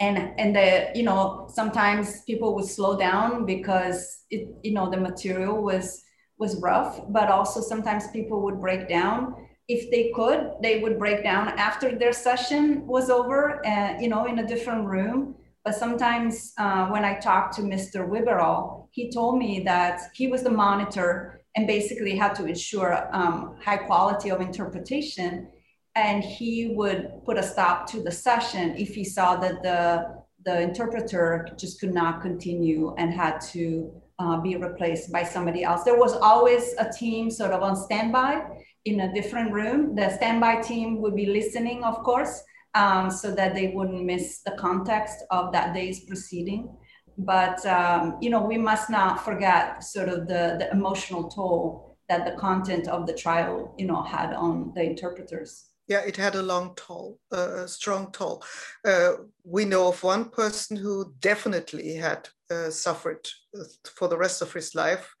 and 0.00 0.16
and 0.38 0.54
the 0.54 0.90
you 0.94 1.02
know 1.02 1.48
sometimes 1.52 2.22
people 2.22 2.54
would 2.54 2.64
slow 2.64 2.96
down 2.96 3.44
because 3.44 4.24
it 4.30 4.48
you 4.62 4.72
know 4.72 4.90
the 4.90 4.96
material 4.96 5.62
was 5.62 6.02
was 6.38 6.60
rough 6.60 7.00
but 7.08 7.28
also 7.30 7.60
sometimes 7.60 8.08
people 8.08 8.42
would 8.44 8.60
break 8.60 8.88
down. 8.88 9.34
If 9.66 9.90
they 9.90 10.12
could 10.14 10.40
they 10.62 10.80
would 10.82 10.98
break 10.98 11.22
down 11.22 11.48
after 11.68 11.96
their 11.98 12.12
session 12.12 12.86
was 12.86 13.08
over 13.10 13.64
and 13.64 13.96
uh, 13.96 14.00
you 14.02 14.08
know 14.08 14.26
in 14.26 14.38
a 14.38 14.46
different 14.46 14.86
room. 14.86 15.36
But 15.64 15.74
sometimes 15.74 16.52
uh, 16.58 16.88
when 16.92 17.04
i 17.10 17.14
talked 17.28 17.54
to 17.56 17.62
mr 17.62 17.98
Wibberall, 18.12 18.88
he 18.96 19.10
told 19.10 19.38
me 19.38 19.52
that 19.64 19.96
he 20.18 20.26
was 20.32 20.42
the 20.42 20.56
monitor 20.64 21.33
and 21.56 21.66
basically 21.66 22.16
had 22.16 22.34
to 22.34 22.46
ensure 22.46 23.08
um, 23.12 23.56
high 23.64 23.76
quality 23.76 24.30
of 24.30 24.40
interpretation. 24.40 25.48
And 25.94 26.24
he 26.24 26.74
would 26.74 27.12
put 27.24 27.38
a 27.38 27.42
stop 27.42 27.88
to 27.90 28.02
the 28.02 28.10
session 28.10 28.74
if 28.76 28.94
he 28.94 29.04
saw 29.04 29.36
that 29.36 29.62
the, 29.62 30.24
the 30.44 30.60
interpreter 30.60 31.48
just 31.56 31.78
could 31.80 31.94
not 31.94 32.20
continue 32.20 32.94
and 32.98 33.12
had 33.12 33.40
to 33.52 33.92
uh, 34.18 34.40
be 34.40 34.56
replaced 34.56 35.12
by 35.12 35.22
somebody 35.22 35.62
else. 35.62 35.84
There 35.84 35.98
was 35.98 36.14
always 36.14 36.74
a 36.78 36.90
team 36.90 37.30
sort 37.30 37.52
of 37.52 37.62
on 37.62 37.76
standby 37.76 38.44
in 38.84 39.00
a 39.00 39.14
different 39.14 39.52
room. 39.52 39.94
The 39.94 40.10
standby 40.16 40.62
team 40.62 41.00
would 41.00 41.14
be 41.14 41.26
listening, 41.26 41.84
of 41.84 42.02
course, 42.02 42.42
um, 42.74 43.10
so 43.10 43.32
that 43.32 43.54
they 43.54 43.68
wouldn't 43.68 44.04
miss 44.04 44.40
the 44.40 44.52
context 44.52 45.24
of 45.30 45.52
that 45.52 45.74
day's 45.74 46.00
proceeding 46.00 46.76
but 47.18 47.64
um, 47.66 48.16
you 48.20 48.30
know 48.30 48.42
we 48.44 48.58
must 48.58 48.90
not 48.90 49.24
forget 49.24 49.82
sort 49.82 50.08
of 50.08 50.26
the, 50.26 50.56
the 50.58 50.70
emotional 50.72 51.28
toll 51.28 51.96
that 52.08 52.24
the 52.24 52.38
content 52.38 52.88
of 52.88 53.06
the 53.06 53.14
trial 53.14 53.74
you 53.78 53.86
know 53.86 54.02
had 54.02 54.32
on 54.34 54.72
the 54.74 54.82
interpreters. 54.82 55.66
Yeah 55.86 56.00
it 56.00 56.16
had 56.16 56.34
a 56.34 56.42
long 56.42 56.74
toll 56.76 57.18
uh, 57.32 57.64
a 57.64 57.68
strong 57.68 58.10
toll. 58.12 58.42
Uh, 58.84 59.12
we 59.44 59.64
know 59.64 59.88
of 59.88 60.02
one 60.02 60.30
person 60.30 60.76
who 60.76 61.14
definitely 61.20 61.94
had 61.94 62.28
uh, 62.50 62.70
suffered 62.70 63.26
uh, 63.58 63.64
for 63.94 64.08
the 64.08 64.18
rest 64.18 64.42
of 64.42 64.52
his 64.52 64.74
life 64.74 65.14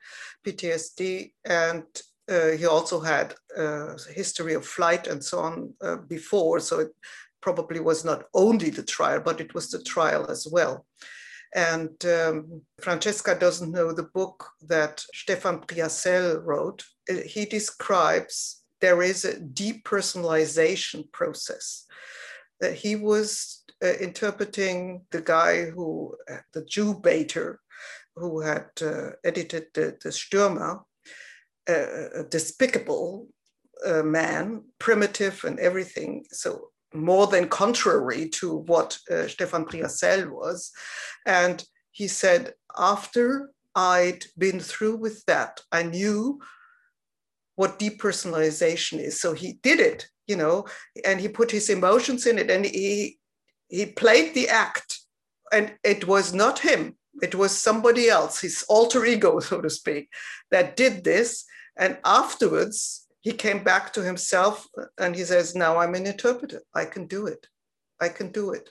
ptsd 0.46 1.32
and 1.44 1.84
uh, 2.28 2.50
he 2.50 2.66
also 2.66 3.00
had 3.00 3.34
a 3.56 3.96
history 4.14 4.54
of 4.54 4.66
flight 4.66 5.06
and 5.06 5.22
so 5.22 5.40
on 5.40 5.74
uh, 5.82 5.96
before. 5.96 6.58
So 6.58 6.80
it 6.80 6.92
probably 7.42 7.80
was 7.80 8.04
not 8.04 8.24
only 8.32 8.70
the 8.70 8.82
trial 8.82 9.20
but 9.20 9.40
it 9.40 9.52
was 9.54 9.70
the 9.70 9.82
trial 9.82 10.30
as 10.30 10.48
well 10.50 10.86
and 11.54 12.04
um, 12.04 12.62
Francesca 12.80 13.36
doesn't 13.36 13.70
know 13.70 13.92
the 13.92 14.10
book 14.14 14.50
that 14.66 15.04
Stefan 15.14 15.60
Priacel 15.60 16.44
wrote. 16.44 16.84
Uh, 17.08 17.14
he 17.24 17.44
describes 17.44 18.62
there 18.80 19.02
is 19.02 19.24
a 19.24 19.36
depersonalization 19.36 21.10
process. 21.12 21.86
That 22.60 22.74
he 22.74 22.96
was 22.96 23.62
uh, 23.82 23.94
interpreting 24.00 25.02
the 25.10 25.20
guy 25.20 25.66
who, 25.66 26.16
uh, 26.30 26.38
the 26.52 26.64
Jew 26.64 26.94
baiter, 26.94 27.60
who 28.16 28.40
had 28.40 28.66
uh, 28.82 29.10
edited 29.24 29.66
the, 29.74 29.96
the 30.02 30.10
Stürmer, 30.10 30.82
uh, 31.68 32.20
a 32.20 32.24
despicable 32.24 33.28
uh, 33.86 34.02
man, 34.02 34.64
primitive 34.78 35.44
and 35.44 35.58
everything. 35.58 36.24
So 36.30 36.70
more 36.94 37.26
than 37.26 37.48
contrary 37.48 38.28
to 38.28 38.56
what 38.56 38.98
uh, 39.10 39.26
Stefan 39.26 39.64
Priacel 39.64 40.30
was. 40.30 40.70
And 41.26 41.64
he 41.90 42.08
said, 42.08 42.54
after 42.78 43.50
I'd 43.74 44.24
been 44.38 44.60
through 44.60 44.96
with 44.96 45.24
that, 45.26 45.60
I 45.72 45.82
knew 45.82 46.40
what 47.56 47.78
depersonalization 47.78 48.98
is. 48.98 49.20
So 49.20 49.32
he 49.32 49.54
did 49.62 49.80
it, 49.80 50.08
you 50.26 50.36
know, 50.36 50.66
and 51.04 51.20
he 51.20 51.28
put 51.28 51.50
his 51.50 51.70
emotions 51.70 52.26
in 52.26 52.38
it 52.38 52.50
and 52.50 52.64
he 52.64 53.18
he 53.68 53.86
played 53.86 54.34
the 54.34 54.48
act. 54.48 55.00
And 55.52 55.74
it 55.84 56.06
was 56.06 56.32
not 56.32 56.58
him, 56.60 56.96
it 57.22 57.34
was 57.34 57.56
somebody 57.56 58.08
else, 58.08 58.40
his 58.40 58.64
alter 58.68 59.04
ego, 59.04 59.40
so 59.48 59.60
to 59.60 59.70
speak, 59.70 60.08
that 60.50 60.76
did 60.76 61.04
this. 61.04 61.44
And 61.76 61.98
afterwards, 62.04 63.03
he 63.24 63.32
came 63.32 63.64
back 63.64 63.90
to 63.94 64.02
himself 64.02 64.68
and 64.98 65.16
he 65.16 65.24
says, 65.24 65.54
Now 65.54 65.78
I'm 65.78 65.94
an 65.94 66.06
interpreter. 66.06 66.60
I 66.74 66.84
can 66.84 67.06
do 67.06 67.26
it. 67.26 67.46
I 67.98 68.10
can 68.10 68.30
do 68.30 68.52
it. 68.52 68.68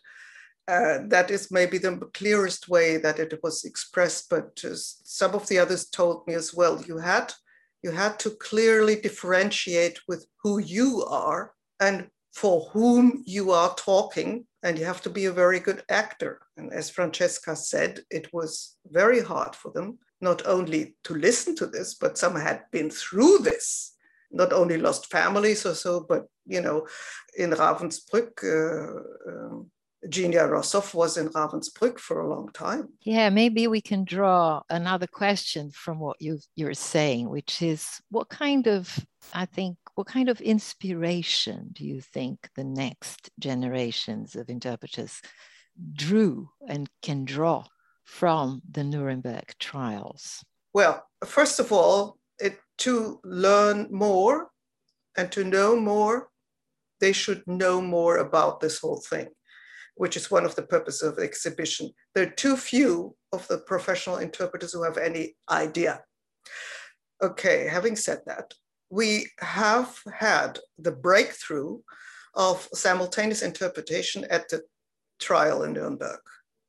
Uh, 0.67 0.99
that 1.07 1.31
is 1.31 1.51
maybe 1.51 1.79
the 1.79 1.97
clearest 2.13 2.69
way 2.69 2.97
that 2.97 3.19
it 3.19 3.39
was 3.41 3.65
expressed, 3.65 4.29
but 4.29 4.63
some 5.03 5.33
of 5.33 5.47
the 5.47 5.57
others 5.57 5.89
told 5.89 6.25
me 6.27 6.35
as 6.35 6.53
well. 6.53 6.81
You 6.87 6.99
had 6.99 7.33
you 7.81 7.91
had 7.91 8.17
to 8.19 8.29
clearly 8.29 8.95
differentiate 8.95 9.99
with 10.07 10.25
who 10.41 10.59
you 10.59 11.03
are 11.09 11.53
and 11.81 12.07
for 12.31 12.69
whom 12.71 13.23
you 13.25 13.51
are 13.51 13.75
talking, 13.75 14.45
and 14.61 14.79
you 14.79 14.85
have 14.85 15.01
to 15.01 15.09
be 15.09 15.25
a 15.25 15.33
very 15.33 15.59
good 15.59 15.83
actor. 15.89 16.41
And 16.57 16.71
as 16.71 16.89
Francesca 16.91 17.55
said, 17.55 18.01
it 18.09 18.31
was 18.31 18.77
very 18.85 19.21
hard 19.21 19.55
for 19.55 19.71
them 19.71 19.97
not 20.21 20.45
only 20.45 20.95
to 21.03 21.13
listen 21.15 21.55
to 21.57 21.65
this, 21.65 21.95
but 21.95 22.17
some 22.17 22.35
had 22.35 22.61
been 22.71 22.89
through 22.89 23.39
this 23.39 23.92
not 24.33 24.51
only 24.51 24.77
lost 24.77 25.11
families 25.11 25.65
or 25.65 25.75
so, 25.75 26.05
but 26.07 26.25
you 26.45 26.61
know, 26.61 26.87
in 27.37 27.51
Ravensbrück, 27.51 28.43
uh, 28.43 29.31
um, 29.31 29.71
Genia 30.09 30.47
Rossoff 30.47 30.93
was 30.93 31.17
in 31.17 31.29
Ravensbrück 31.29 31.97
for 31.97 32.21
a 32.21 32.29
long 32.29 32.49
time. 32.53 32.89
Yeah, 33.03 33.29
maybe 33.29 33.67
we 33.67 33.79
can 33.79 34.03
draw 34.03 34.61
another 34.69 35.07
question 35.07 35.71
from 35.71 35.99
what 35.99 36.21
you 36.21 36.39
you're 36.55 36.73
saying, 36.73 37.29
which 37.29 37.61
is 37.61 38.01
what 38.09 38.27
kind 38.29 38.67
of, 38.67 38.99
I 39.33 39.45
think, 39.45 39.77
what 39.95 40.07
kind 40.07 40.27
of 40.27 40.41
inspiration 40.41 41.69
do 41.71 41.85
you 41.85 42.01
think 42.01 42.49
the 42.55 42.65
next 42.65 43.29
generations 43.39 44.35
of 44.35 44.49
interpreters 44.49 45.21
drew 45.93 46.49
and 46.67 46.89
can 47.01 47.23
draw 47.23 47.65
from 48.03 48.61
the 48.69 48.83
Nuremberg 48.83 49.53
trials? 49.59 50.43
Well, 50.73 51.05
first 51.23 51.59
of 51.59 51.71
all, 51.71 52.17
it, 52.43 52.59
to 52.79 53.19
learn 53.23 53.87
more 53.89 54.49
and 55.17 55.31
to 55.31 55.43
know 55.43 55.79
more, 55.79 56.29
they 56.99 57.13
should 57.13 57.41
know 57.47 57.81
more 57.81 58.17
about 58.17 58.59
this 58.59 58.79
whole 58.79 59.01
thing, 59.09 59.27
which 59.95 60.17
is 60.17 60.29
one 60.29 60.45
of 60.45 60.55
the 60.55 60.63
purposes 60.63 61.03
of 61.03 61.15
the 61.15 61.23
exhibition. 61.23 61.91
There 62.13 62.27
are 62.27 62.31
too 62.31 62.57
few 62.57 63.15
of 63.31 63.47
the 63.47 63.59
professional 63.59 64.17
interpreters 64.17 64.73
who 64.73 64.83
have 64.83 64.97
any 64.97 65.35
idea. 65.49 66.01
Okay, 67.21 67.67
having 67.67 67.95
said 67.95 68.19
that, 68.25 68.53
we 68.89 69.27
have 69.39 69.97
had 70.13 70.59
the 70.77 70.91
breakthrough 70.91 71.79
of 72.35 72.67
simultaneous 72.73 73.41
interpretation 73.41 74.25
at 74.29 74.49
the 74.49 74.63
trial 75.19 75.63
in 75.63 75.73
Nuremberg. 75.73 76.19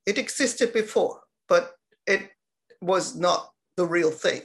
It 0.07 0.19
existed 0.19 0.73
before, 0.73 1.21
but 1.49 1.73
it 2.07 2.31
was 2.81 3.17
not 3.17 3.51
the 3.77 3.87
real 3.87 4.11
thing 4.11 4.43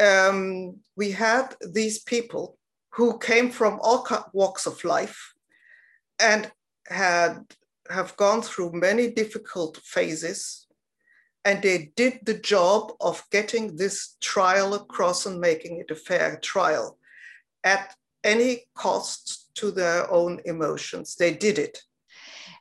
um, 0.00 0.78
we 0.96 1.10
had 1.12 1.54
these 1.60 2.00
people 2.00 2.58
who 2.92 3.18
came 3.18 3.50
from 3.50 3.78
all 3.82 4.06
walks 4.32 4.66
of 4.66 4.84
life 4.84 5.34
and 6.20 6.50
had 6.86 7.44
have 7.90 8.16
gone 8.16 8.40
through 8.40 8.72
many 8.72 9.10
difficult 9.10 9.76
phases. 9.84 10.66
And 11.44 11.62
they 11.62 11.92
did 11.96 12.20
the 12.22 12.38
job 12.38 12.92
of 13.00 13.22
getting 13.30 13.76
this 13.76 14.16
trial 14.22 14.72
across 14.72 15.26
and 15.26 15.38
making 15.38 15.78
it 15.78 15.90
a 15.90 15.94
fair 15.94 16.38
trial 16.38 16.98
at 17.62 17.94
any 18.22 18.64
cost 18.74 19.54
to 19.56 19.70
their 19.70 20.10
own 20.10 20.40
emotions. 20.46 21.16
They 21.16 21.34
did 21.34 21.58
it 21.58 21.82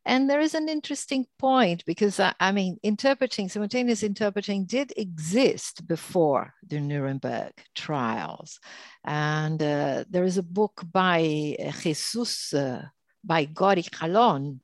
and 0.06 0.30
there 0.30 0.42
is 0.42 0.54
an 0.54 0.68
interesting 0.68 1.26
point 1.40 1.86
because 1.86 2.20
I, 2.20 2.34
I, 2.40 2.52
mean, 2.52 2.78
interpreting, 2.84 3.48
simultaneous 3.48 4.04
interpreting 4.04 4.66
did 4.66 4.92
exist 4.98 5.88
before 5.88 6.54
the 6.68 6.82
Nuremberg 6.82 7.54
trials. 7.74 8.60
And 9.06 9.62
uh, 9.64 10.04
there 10.10 10.26
is 10.26 10.38
a 10.38 10.44
book 10.44 10.84
by 10.92 11.56
Jesus, 11.82 12.54
uh, 12.54 12.84
Baigorri-Jalón, 13.26 14.60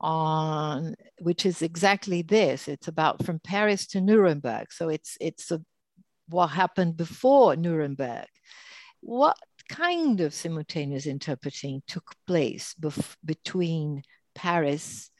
on 0.00 0.94
which 1.18 1.44
is 1.44 1.60
exactly 1.60 2.22
this. 2.22 2.66
It's 2.66 2.88
about 2.88 3.24
from 3.26 3.40
Paris 3.40 3.86
to 3.88 4.00
Nuremberg. 4.00 4.72
So 4.72 4.88
it's 4.88 5.18
it's 5.20 5.50
a, 5.50 5.60
what 6.28 6.48
happened 6.48 6.96
before 6.96 7.56
Nuremberg. 7.56 8.28
What 9.00 9.36
kind 9.68 10.20
of 10.20 10.32
simultaneous 10.32 11.04
interpreting 11.06 11.82
took 11.86 12.14
place 12.26 12.74
between 13.24 14.02
Paris, 14.38 15.10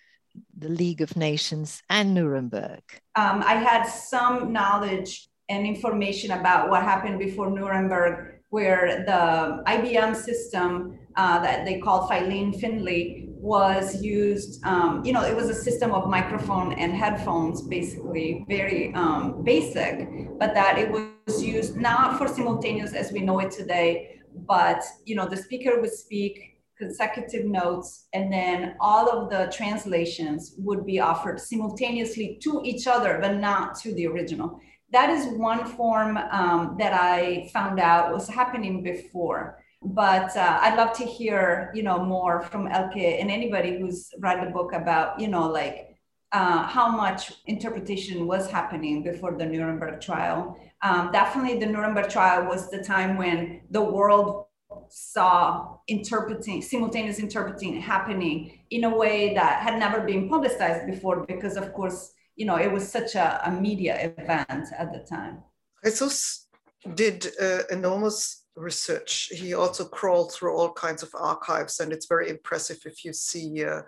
the 0.57 0.69
League 0.69 1.01
of 1.01 1.17
Nations, 1.17 1.83
and 1.91 2.15
Nuremberg? 2.15 2.83
Um, 3.17 3.43
I 3.45 3.55
had 3.55 3.85
some 3.85 4.53
knowledge 4.53 5.29
and 5.49 5.67
information 5.67 6.31
about 6.31 6.71
what 6.71 6.83
happened 6.83 7.19
before 7.19 7.51
Nuremberg, 7.51 8.15
where 8.51 9.05
the 9.05 9.63
IBM 9.67 10.15
system 10.15 10.99
uh, 11.17 11.39
that 11.41 11.65
they 11.65 11.81
called 11.81 12.09
Filene 12.09 12.59
Finlay 12.61 13.27
was 13.29 14.01
used. 14.03 14.65
Um, 14.65 15.05
you 15.05 15.13
know, 15.13 15.25
it 15.25 15.35
was 15.35 15.49
a 15.49 15.55
system 15.55 15.91
of 15.93 16.09
microphone 16.09 16.73
and 16.75 16.93
headphones, 16.93 17.63
basically 17.63 18.45
very 18.49 18.95
um, 18.95 19.43
basic, 19.43 19.95
but 20.39 20.55
that 20.55 20.79
it 20.79 20.91
was 20.91 21.43
used 21.43 21.77
not 21.77 22.19
for 22.19 22.29
simultaneous 22.29 22.93
as 22.95 23.11
we 23.11 23.21
know 23.21 23.41
it 23.41 23.51
today, 23.51 24.21
but 24.47 24.81
you 25.05 25.17
know, 25.17 25.27
the 25.27 25.37
speaker 25.37 25.81
would 25.81 25.93
speak 25.93 26.58
consecutive 26.79 27.45
notes, 27.45 28.07
and 28.13 28.33
then 28.33 28.77
all 28.81 29.11
of 29.11 29.31
the 29.31 29.53
translations 29.55 30.55
would 30.59 30.87
be 30.87 31.01
offered 31.01 31.41
simultaneously 31.41 32.39
to 32.43 32.63
each 32.65 32.87
other, 32.87 33.19
but 33.21 33.37
not 33.37 33.79
to 33.81 33.93
the 33.95 34.07
original. 34.07 34.61
That 34.91 35.11
is 35.11 35.27
one 35.39 35.67
form 35.67 36.17
um, 36.17 36.77
that 36.79 36.95
I 36.95 37.51
found 37.53 37.79
out 37.79 38.13
was 38.13 38.29
happening 38.29 38.83
before. 38.83 39.59
But 39.83 40.37
uh, 40.37 40.59
I'd 40.61 40.77
love 40.77 40.93
to 40.95 41.05
hear, 41.05 41.71
you 41.75 41.83
know, 41.83 42.05
more 42.05 42.43
from 42.43 42.67
Elke 42.67 42.97
and 43.21 43.31
anybody 43.31 43.79
who's 43.79 44.11
read 44.19 44.45
the 44.45 44.51
book 44.51 44.73
about, 44.73 45.21
you 45.21 45.29
know, 45.29 45.47
like 45.49 45.97
uh, 46.33 46.65
how 46.65 46.89
much 46.89 47.33
interpretation 47.47 48.27
was 48.27 48.51
happening 48.51 49.03
before 49.03 49.37
the 49.39 49.47
Nuremberg 49.47 50.01
trial. 50.01 50.59
Um, 50.83 51.13
definitely, 51.13 51.61
the 51.61 51.67
Nuremberg 51.67 52.09
trial 52.11 52.47
was 52.47 52.71
the 52.71 52.83
time 52.83 53.17
when 53.17 53.61
the 53.71 53.83
world 53.83 54.47
saw 54.91 55.77
interpreting 55.89 56.63
simultaneous 56.63 57.19
interpreting 57.19 57.81
happening 57.81 58.59
in 58.71 58.85
a 58.85 58.97
way 58.97 59.35
that 59.35 59.63
had 59.63 59.79
never 59.79 60.01
been 60.01 60.29
publicized 60.29 60.87
before 60.87 61.25
because 61.27 61.57
of 61.57 61.73
course 61.73 62.13
you 62.37 62.47
know 62.47 62.57
it 62.57 62.71
was 62.71 62.91
such 62.91 63.15
a, 63.15 63.41
a 63.47 63.51
media 63.51 64.13
event 64.19 64.69
at 64.77 64.93
the 64.93 65.01
time. 65.09 65.43
Jesus 65.85 66.47
did 66.95 67.29
uh, 67.41 67.63
enormous 67.71 68.45
research. 68.57 69.31
He 69.33 69.55
also 69.55 69.85
crawled 69.85 70.33
through 70.33 70.57
all 70.57 70.73
kinds 70.73 71.03
of 71.03 71.11
archives 71.15 71.81
and 71.81 71.93
it's 71.93 72.07
very 72.07 72.29
impressive 72.29 72.79
if 72.85 73.05
you 73.05 73.13
see 73.13 73.65
uh, 73.65 73.83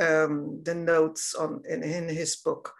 um, 0.00 0.60
the 0.64 0.74
notes 0.74 1.34
on 1.34 1.62
in, 1.68 1.82
in 1.82 2.08
his 2.08 2.36
book. 2.36 2.72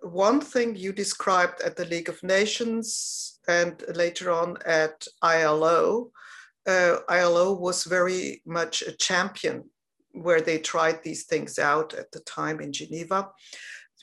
One 0.00 0.40
thing 0.40 0.76
you 0.76 0.92
described 0.92 1.62
at 1.62 1.76
the 1.76 1.86
league 1.86 2.08
of 2.08 2.22
nations 2.22 3.38
and 3.48 3.82
later 3.94 4.30
on 4.30 4.58
at 4.66 5.06
ilo 5.22 6.10
uh, 6.66 6.98
ILO 7.08 7.52
was 7.54 7.84
very 7.84 8.42
much 8.44 8.82
a 8.82 8.92
champion 8.92 9.64
where 10.12 10.40
they 10.40 10.58
tried 10.58 11.02
these 11.02 11.24
things 11.24 11.58
out 11.58 11.94
at 11.94 12.10
the 12.12 12.20
time 12.20 12.60
in 12.60 12.72
Geneva. 12.72 13.30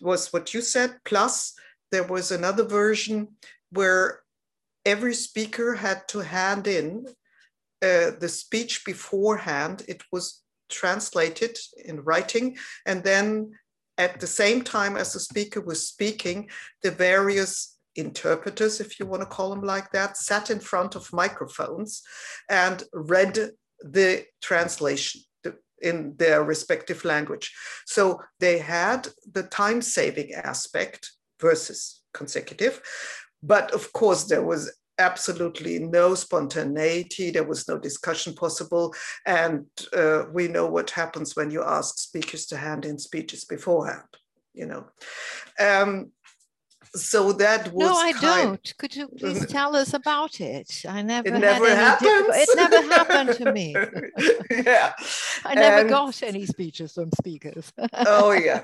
Was 0.02 0.34
what 0.34 0.54
you 0.54 0.62
said, 0.62 1.00
plus 1.06 1.54
there 1.92 2.04
was 2.04 2.32
another 2.32 2.64
version 2.64 3.30
where 3.72 4.22
every 4.86 5.14
speaker 5.14 5.76
had 5.76 6.08
to 6.10 6.20
hand 6.20 6.68
in 6.68 7.06
uh, 7.82 8.12
the 8.20 8.30
speech 8.30 8.84
beforehand. 8.86 9.84
It 9.88 10.04
was 10.12 10.42
translated 10.70 11.58
in 11.86 12.02
writing, 12.02 12.58
and 12.86 13.04
then 13.04 13.52
at 13.98 14.20
the 14.20 14.28
same 14.28 14.64
time 14.64 14.98
as 14.98 15.14
the 15.14 15.20
speaker 15.20 15.62
was 15.62 15.88
speaking, 15.88 16.50
the 16.82 16.92
various 16.92 17.73
interpreters, 17.96 18.80
if 18.80 19.00
you 19.00 19.06
want 19.06 19.22
to 19.22 19.28
call 19.28 19.50
them 19.50 19.64
like 19.64 19.92
that, 19.92 20.18
sat 20.18 20.50
in 20.50 20.60
front 20.60 20.96
of 20.96 21.14
microphones 21.14 22.02
and 22.50 22.84
read 22.94 23.38
the 23.82 24.26
translation 24.42 25.22
in 25.82 26.16
their 26.18 26.44
respective 26.44 27.04
language. 27.06 27.54
So 27.86 28.22
they 28.40 28.58
had 28.58 29.08
the 29.32 29.44
time 29.44 29.82
saving 29.82 30.34
aspect 30.34 31.12
versus 31.40 32.02
consecutive. 32.14 32.82
But 33.44 33.72
of 33.72 33.92
course, 33.92 34.24
there 34.24 34.44
was 34.44 34.72
absolutely 34.98 35.80
no 35.80 36.16
spontaneity. 36.16 37.32
There 37.32 37.44
was 37.44 37.68
no 37.68 37.78
discussion 37.78 38.34
possible. 38.34 38.94
And 39.26 39.66
uh, 39.92 40.24
we 40.32 40.48
know 40.48 40.68
what 40.68 40.92
happens 40.92 41.36
when 41.36 41.52
you 41.52 41.64
ask 41.64 41.98
speakers 41.98 42.46
to 42.48 42.58
hand 42.58 42.86
in 42.86 42.98
speeches 42.98 43.44
beforehand, 43.44 44.08
you 44.54 44.66
know. 44.66 44.86
Um, 45.60 46.12
so 46.96 47.32
that 47.34 47.74
was 47.74 47.88
no 47.90 47.96
i 47.98 48.12
kind, 48.14 48.22
don't. 48.50 48.78
Could 48.78 48.96
you 48.96 49.08
please 49.08 49.46
tell 49.58 49.76
us 49.76 49.94
about 49.94 50.40
it? 50.40 50.84
I 50.88 51.02
never 51.02 51.28
it 51.30 51.40
never 51.40 51.68
had 51.70 51.78
happened 51.78 52.26
it 52.30 52.50
never 52.56 52.82
happened 52.94 53.38
to 53.38 53.52
me. 53.52 53.76
Yeah. 54.66 54.94
I 55.46 55.56
never 55.56 55.82
And- 55.82 55.90
got 55.90 56.22
any 56.24 56.46
speeches 56.46 56.94
from 56.94 57.10
speakers. 57.18 57.74
Oh 57.94 58.32
yeah 58.32 58.64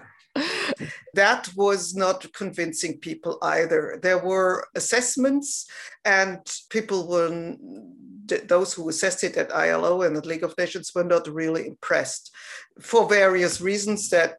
that 1.14 1.50
was 1.56 1.96
not 1.96 2.32
convincing 2.34 2.98
people 3.00 3.38
either. 3.42 4.00
There 4.02 4.20
were 4.20 4.68
assessments 4.76 5.68
and 6.06 6.40
people 6.70 7.08
were 7.08 7.56
those 8.48 8.74
who 8.74 8.90
assessed 8.90 9.24
it 9.24 9.38
at 9.38 9.52
ilo 9.52 10.04
and 10.04 10.16
the 10.16 10.28
league 10.28 10.44
of 10.44 10.56
nations 10.58 10.94
were 10.94 11.04
not 11.04 11.28
really 11.28 11.66
impressed 11.66 12.32
for 12.80 13.10
various 13.10 13.60
reasons 13.60 14.10
that 14.10 14.38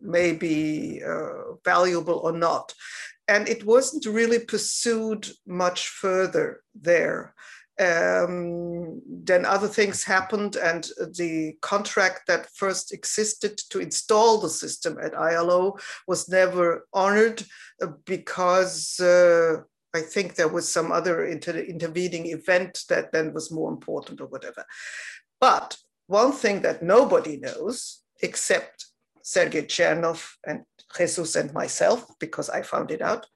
may 0.00 0.32
be 0.32 1.02
uh, 1.06 1.52
valuable 1.64 2.20
or 2.24 2.32
not. 2.32 2.74
And 3.28 3.46
it 3.46 3.66
wasn't 3.66 4.06
really 4.06 4.38
pursued 4.38 5.28
much 5.46 5.88
further 5.88 6.62
there 6.74 7.34
um, 7.80 9.00
then 9.06 9.44
other 9.44 9.68
things 9.68 10.02
happened, 10.02 10.56
and 10.56 10.84
the 11.16 11.56
contract 11.60 12.26
that 12.26 12.50
first 12.54 12.92
existed 12.92 13.56
to 13.70 13.78
install 13.78 14.38
the 14.38 14.48
system 14.48 14.98
at 15.02 15.14
ILO 15.14 15.76
was 16.06 16.28
never 16.28 16.86
honored 16.92 17.44
uh, 17.80 17.88
because 18.04 18.98
uh, 18.98 19.58
I 19.94 20.00
think 20.00 20.34
there 20.34 20.48
was 20.48 20.70
some 20.70 20.90
other 20.90 21.24
inter- 21.24 21.58
intervening 21.58 22.26
event 22.26 22.84
that 22.88 23.12
then 23.12 23.32
was 23.32 23.52
more 23.52 23.70
important 23.70 24.20
or 24.20 24.26
whatever. 24.26 24.64
But 25.40 25.76
one 26.08 26.32
thing 26.32 26.62
that 26.62 26.82
nobody 26.82 27.38
knows 27.38 28.02
except 28.22 28.86
Sergei 29.22 29.62
Chernov 29.62 30.26
and 30.46 30.64
Jesus 30.96 31.36
and 31.36 31.52
myself, 31.52 32.06
because 32.18 32.50
I 32.50 32.62
found 32.62 32.90
it 32.90 33.02
out, 33.02 33.26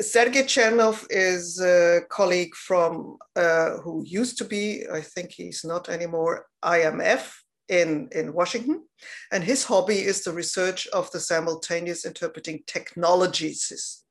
Sergei 0.00 0.44
Chernov 0.44 1.06
is 1.10 1.60
a 1.60 2.00
colleague 2.08 2.54
from 2.54 3.18
uh, 3.34 3.78
who 3.78 4.04
used 4.06 4.38
to 4.38 4.44
be, 4.44 4.84
I 4.92 5.00
think 5.00 5.32
he's 5.32 5.64
not 5.64 5.88
anymore, 5.88 6.46
IMF 6.64 7.32
in, 7.68 8.08
in 8.12 8.32
Washington. 8.32 8.84
And 9.32 9.42
his 9.42 9.64
hobby 9.64 9.98
is 9.98 10.22
the 10.22 10.32
research 10.32 10.86
of 10.88 11.10
the 11.10 11.20
simultaneous 11.20 12.04
interpreting 12.04 12.62
technologies. 12.66 14.04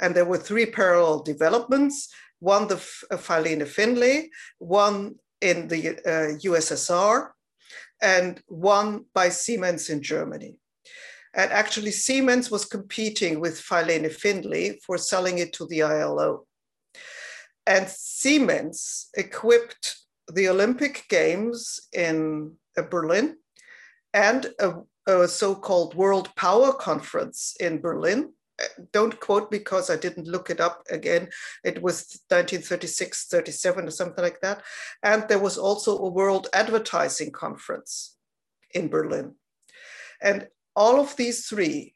And 0.00 0.14
there 0.14 0.26
were 0.26 0.38
three 0.38 0.66
parallel 0.66 1.22
developments 1.22 2.08
one, 2.38 2.68
the 2.68 2.74
uh, 3.10 3.16
Filene 3.16 3.66
Finlay, 3.66 4.28
one 4.58 5.14
in 5.40 5.68
the 5.68 5.88
uh, 5.88 6.36
USSR, 6.44 7.30
and 8.02 8.42
one 8.46 9.06
by 9.14 9.30
Siemens 9.30 9.88
in 9.88 10.02
Germany. 10.02 10.58
And 11.36 11.52
actually, 11.52 11.90
Siemens 11.90 12.50
was 12.50 12.64
competing 12.64 13.40
with 13.40 13.60
Filene 13.60 14.10
Finlay 14.10 14.80
for 14.84 14.96
selling 14.96 15.38
it 15.38 15.52
to 15.52 15.66
the 15.66 15.82
ILO. 15.82 16.46
And 17.66 17.86
Siemens 17.88 19.10
equipped 19.14 19.96
the 20.32 20.48
Olympic 20.48 21.04
Games 21.10 21.78
in 21.92 22.52
uh, 22.76 22.82
Berlin 22.82 23.36
and 24.14 24.46
a, 24.58 24.74
a 25.06 25.28
so 25.28 25.54
called 25.54 25.94
World 25.94 26.34
Power 26.36 26.72
Conference 26.72 27.54
in 27.60 27.82
Berlin. 27.82 28.32
Uh, 28.58 28.82
Don't 28.92 29.20
quote 29.20 29.50
because 29.50 29.90
I 29.90 29.96
didn't 29.96 30.26
look 30.26 30.48
it 30.48 30.60
up 30.60 30.84
again. 30.90 31.28
It 31.64 31.82
was 31.82 32.22
1936, 32.30 33.26
37, 33.26 33.88
or 33.88 33.90
something 33.90 34.24
like 34.24 34.40
that. 34.40 34.62
And 35.02 35.28
there 35.28 35.38
was 35.38 35.58
also 35.58 35.98
a 35.98 36.08
World 36.08 36.48
Advertising 36.54 37.32
Conference 37.32 38.16
in 38.72 38.88
Berlin. 38.88 39.34
And 40.22 40.48
all 40.76 41.00
of 41.00 41.16
these 41.16 41.46
three, 41.46 41.94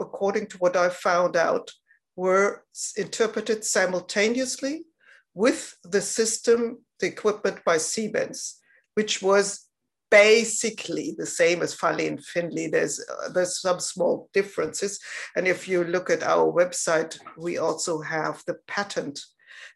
according 0.00 0.46
to 0.48 0.58
what 0.58 0.76
I 0.76 0.88
found 0.88 1.36
out, 1.36 1.70
were 2.16 2.64
interpreted 2.96 3.64
simultaneously 3.64 4.86
with 5.34 5.76
the 5.84 6.00
system, 6.00 6.78
the 6.98 7.06
equipment 7.06 7.62
by 7.64 7.76
Siemens, 7.76 8.58
which 8.94 9.20
was 9.20 9.66
basically 10.10 11.14
the 11.18 11.26
same 11.26 11.62
as 11.62 11.76
Filene 11.76 12.22
Finlay. 12.24 12.68
There's, 12.68 13.00
uh, 13.00 13.28
there's 13.28 13.60
some 13.60 13.80
small 13.80 14.30
differences. 14.32 14.98
And 15.36 15.46
if 15.46 15.68
you 15.68 15.84
look 15.84 16.08
at 16.08 16.22
our 16.22 16.50
website, 16.50 17.18
we 17.36 17.58
also 17.58 18.00
have 18.00 18.42
the 18.46 18.56
patent 18.66 19.20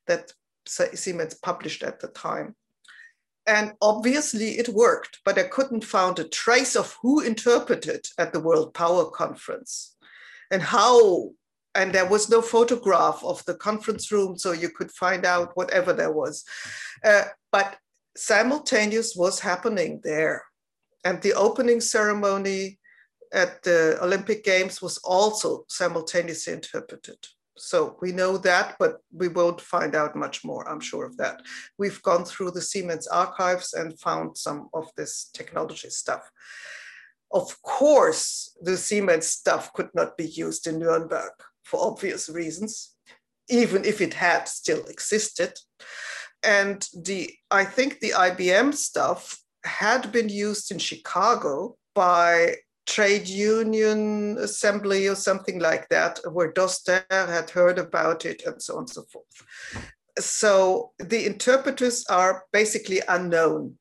that 0.07 0.33
Siemens 0.67 1.35
published 1.35 1.83
at 1.83 2.01
the 2.01 2.09
time. 2.09 2.55
And 3.51 3.73
obviously 3.83 4.59
it 4.61 4.69
worked, 4.69 5.19
but 5.25 5.37
I 5.37 5.43
couldn't 5.43 5.85
find 5.85 6.17
a 6.21 6.29
trace 6.29 6.77
of 6.77 6.97
who 7.03 7.21
interpreted 7.21 8.07
at 8.17 8.33
the 8.33 8.39
World 8.39 8.75
Power 8.75 9.11
Conference 9.11 9.97
and 10.53 10.63
how. 10.63 11.33
And 11.75 11.93
there 11.93 12.07
was 12.07 12.29
no 12.31 12.43
photograph 12.43 13.21
of 13.25 13.45
the 13.47 13.55
conference 13.55 14.11
room, 14.11 14.37
so 14.39 14.53
you 14.53 14.71
could 14.71 14.91
find 14.91 15.25
out 15.25 15.57
whatever 15.57 15.93
there 15.93 16.13
was. 16.13 16.45
Uh, 17.05 17.25
but 17.53 17.77
simultaneous 18.17 19.15
was 19.17 19.41
happening 19.41 20.01
there. 20.03 20.45
And 21.05 21.21
the 21.21 21.35
opening 21.35 21.81
ceremony 21.81 22.79
at 23.33 23.63
the 23.63 23.99
Olympic 24.03 24.45
Games 24.45 24.83
was 24.83 24.99
also 24.99 25.65
simultaneously 25.69 26.53
interpreted. 26.53 27.19
So 27.61 27.97
we 28.01 28.13
know 28.13 28.39
that, 28.39 28.77
but 28.79 28.99
we 29.13 29.29
won't 29.29 29.61
find 29.61 29.95
out 29.95 30.17
much 30.17 30.45
more, 30.45 30.67
I'm 30.69 30.81
sure 30.81 31.05
of 31.05 31.17
that. 31.19 31.43
We've 31.79 32.01
gone 32.03 32.25
through 32.25 32.53
the 32.53 32.63
Siemens 32.63 33.07
archives 33.07 33.75
and 33.75 34.01
found 34.01 34.39
some 34.39 34.69
of 34.73 34.89
this 34.97 35.31
technology 35.35 35.91
stuff. 35.91 36.31
Of 37.31 37.61
course, 37.63 38.57
the 38.63 38.77
Siemens 38.77 39.27
stuff 39.27 39.73
could 39.75 39.91
not 39.95 40.17
be 40.17 40.27
used 40.27 40.67
in 40.67 40.79
Nuremberg 40.79 41.33
for 41.65 41.87
obvious 41.87 42.29
reasons, 42.31 42.97
even 43.49 43.85
if 43.85 44.01
it 44.01 44.15
had 44.15 44.49
still 44.49 44.85
existed. 44.87 45.53
And 46.43 46.89
the 46.97 47.31
I 47.51 47.67
think 47.67 48.01
the 48.01 48.13
IBM 48.13 48.75
stuff 48.75 49.39
had 49.65 50.11
been 50.11 50.31
used 50.31 50.73
in 50.73 50.79
Chicago 50.79 51.77
by 51.95 52.57
trade 52.91 53.29
union 53.29 54.37
assembly 54.39 55.07
or 55.07 55.15
something 55.15 55.61
like 55.61 55.89
that, 55.89 56.21
where 56.33 56.53
Dostert 56.53 57.05
had 57.09 57.49
heard 57.51 57.79
about 57.79 58.27
it 58.27 58.43
and 58.45 58.61
so 58.61 58.75
on 58.75 58.81
and 58.81 58.91
so 58.91 59.03
forth. 59.13 59.25
So 60.19 60.93
the 60.99 61.25
interpreters 61.25 62.05
are 62.09 62.45
basically 62.53 63.01
unknown 63.09 63.79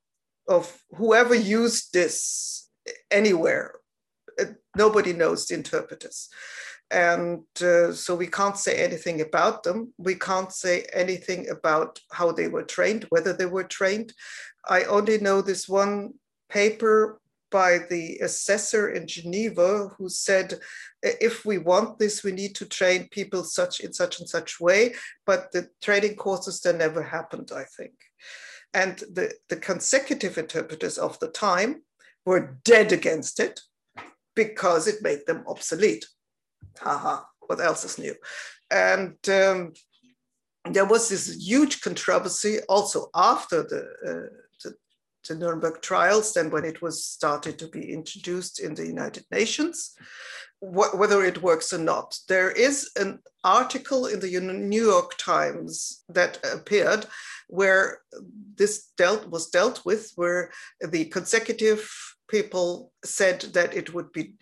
of 0.47 0.83
whoever 0.91 1.35
used 1.35 1.91
this 1.93 2.69
anywhere. 3.11 3.79
Uh, 4.39 4.45
Nobody 4.77 5.13
knows 5.13 5.47
the 5.47 5.55
interpreters. 5.55 6.29
And 6.91 7.43
uh, 7.61 7.93
so 7.93 8.15
we 8.15 8.27
can't 8.27 8.57
say 8.57 8.83
anything 8.83 9.21
about 9.21 9.63
them. 9.63 9.93
We 9.97 10.15
can't 10.15 10.51
say 10.51 10.87
anything 10.93 11.49
about 11.49 11.99
how 12.11 12.31
they 12.31 12.47
were 12.47 12.63
trained, 12.63 13.05
whether 13.09 13.33
they 13.33 13.45
were 13.45 13.63
trained. 13.63 14.13
I 14.67 14.83
only 14.83 15.19
know 15.19 15.41
this 15.41 15.67
one 15.67 16.13
paper 16.49 17.19
by 17.51 17.79
the 17.89 18.17
assessor 18.19 18.89
in 18.89 19.07
Geneva 19.07 19.89
who 19.97 20.09
said, 20.09 20.59
if 21.01 21.45
we 21.45 21.57
want 21.57 21.99
this, 21.99 22.23
we 22.23 22.31
need 22.31 22.55
to 22.55 22.65
train 22.65 23.07
people 23.09 23.43
such 23.43 23.79
in 23.79 23.93
such 23.93 24.19
and 24.19 24.29
such 24.29 24.59
way. 24.59 24.95
But 25.25 25.51
the 25.51 25.69
training 25.81 26.15
courses 26.15 26.61
then 26.61 26.77
never 26.77 27.03
happened, 27.03 27.51
I 27.55 27.63
think. 27.63 27.93
And 28.73 28.97
the, 28.97 29.33
the 29.49 29.55
consecutive 29.55 30.37
interpreters 30.37 30.97
of 30.97 31.17
the 31.19 31.29
time 31.29 31.83
were 32.25 32.59
dead 32.63 32.91
against 32.91 33.39
it 33.39 33.61
because 34.35 34.87
it 34.87 35.01
made 35.01 35.21
them 35.25 35.43
obsolete. 35.47 36.05
Haha, 36.79 37.23
what 37.39 37.59
else 37.59 37.83
is 37.83 37.97
new? 37.97 38.15
And 38.69 39.17
um, 39.29 39.73
there 40.69 40.85
was 40.85 41.09
this 41.09 41.35
huge 41.35 41.81
controversy 41.81 42.59
also 42.69 43.09
after 43.15 43.63
the, 43.63 43.87
uh, 44.07 44.35
the, 45.29 45.35
Nuremberg 45.35 45.81
trials, 45.81 46.33
than 46.33 46.49
when 46.49 46.65
it 46.65 46.81
was 46.81 47.05
started 47.05 47.57
to 47.59 47.67
be 47.67 47.93
introduced 47.93 48.59
in 48.59 48.73
the 48.73 48.85
United 48.85 49.25
Nations, 49.31 49.95
wh- 50.59 50.93
whether 50.93 51.23
it 51.23 51.41
works 51.41 51.71
or 51.71 51.77
not. 51.77 52.17
There 52.27 52.51
is 52.51 52.91
an 52.97 53.19
article 53.43 54.07
in 54.07 54.19
the 54.19 54.39
New 54.39 54.85
York 54.85 55.15
Times 55.17 56.03
that 56.09 56.39
appeared 56.43 57.05
where 57.47 58.01
this 58.55 58.89
dealt 58.97 59.29
was 59.29 59.49
dealt 59.49 59.85
with, 59.85 60.11
where 60.15 60.51
the 60.81 61.05
consecutive 61.05 61.89
people 62.27 62.91
said 63.03 63.41
that 63.53 63.73
it 63.73 63.93
would 63.93 64.11
be 64.11 64.33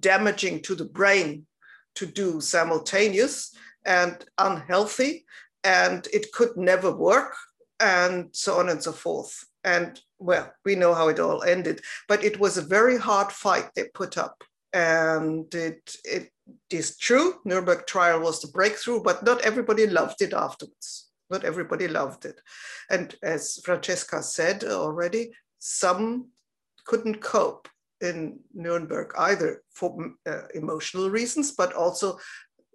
damaging 0.00 0.62
to 0.62 0.74
the 0.74 0.84
brain 0.84 1.46
to 1.94 2.06
do 2.06 2.40
simultaneous 2.40 3.54
and 3.86 4.24
unhealthy, 4.38 5.24
and 5.64 6.06
it 6.12 6.32
could 6.32 6.56
never 6.56 6.92
work, 6.92 7.34
and 7.80 8.28
so 8.32 8.58
on 8.58 8.68
and 8.68 8.82
so 8.82 8.92
forth. 8.92 9.44
And 9.64 10.00
well, 10.18 10.52
we 10.64 10.74
know 10.74 10.94
how 10.94 11.08
it 11.08 11.20
all 11.20 11.42
ended, 11.42 11.80
but 12.08 12.24
it 12.24 12.40
was 12.40 12.56
a 12.56 12.62
very 12.62 12.98
hard 12.98 13.30
fight 13.32 13.70
they 13.74 13.84
put 13.94 14.18
up, 14.18 14.42
and 14.72 15.52
it 15.54 15.96
it 16.04 16.30
is 16.70 16.96
true, 16.96 17.36
Nuremberg 17.44 17.86
trial 17.86 18.20
was 18.20 18.40
the 18.40 18.48
breakthrough, 18.48 19.02
but 19.02 19.22
not 19.22 19.40
everybody 19.42 19.86
loved 19.86 20.22
it 20.22 20.32
afterwards. 20.32 21.10
Not 21.30 21.44
everybody 21.44 21.88
loved 21.88 22.24
it. 22.24 22.40
And 22.90 23.14
as 23.22 23.60
Francesca 23.62 24.22
said 24.22 24.64
already, 24.64 25.30
some 25.58 26.28
couldn't 26.86 27.20
cope 27.20 27.68
in 28.00 28.40
Nuremberg 28.54 29.12
either 29.18 29.62
for 29.70 30.12
uh, 30.26 30.42
emotional 30.54 31.10
reasons, 31.10 31.52
but 31.52 31.74
also 31.74 32.18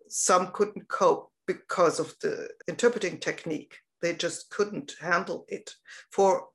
some 0.08 0.51
couldn't 0.53 0.88
cope 0.88 1.32
because 1.47 1.99
of 1.99 2.13
the 2.21 2.49
interpreting 2.67 3.19
technique. 3.19 3.75
They 4.01 4.13
just 4.13 4.49
couldn't 4.51 4.95
handle 5.01 5.45
it 5.47 5.73
for 6.12 6.47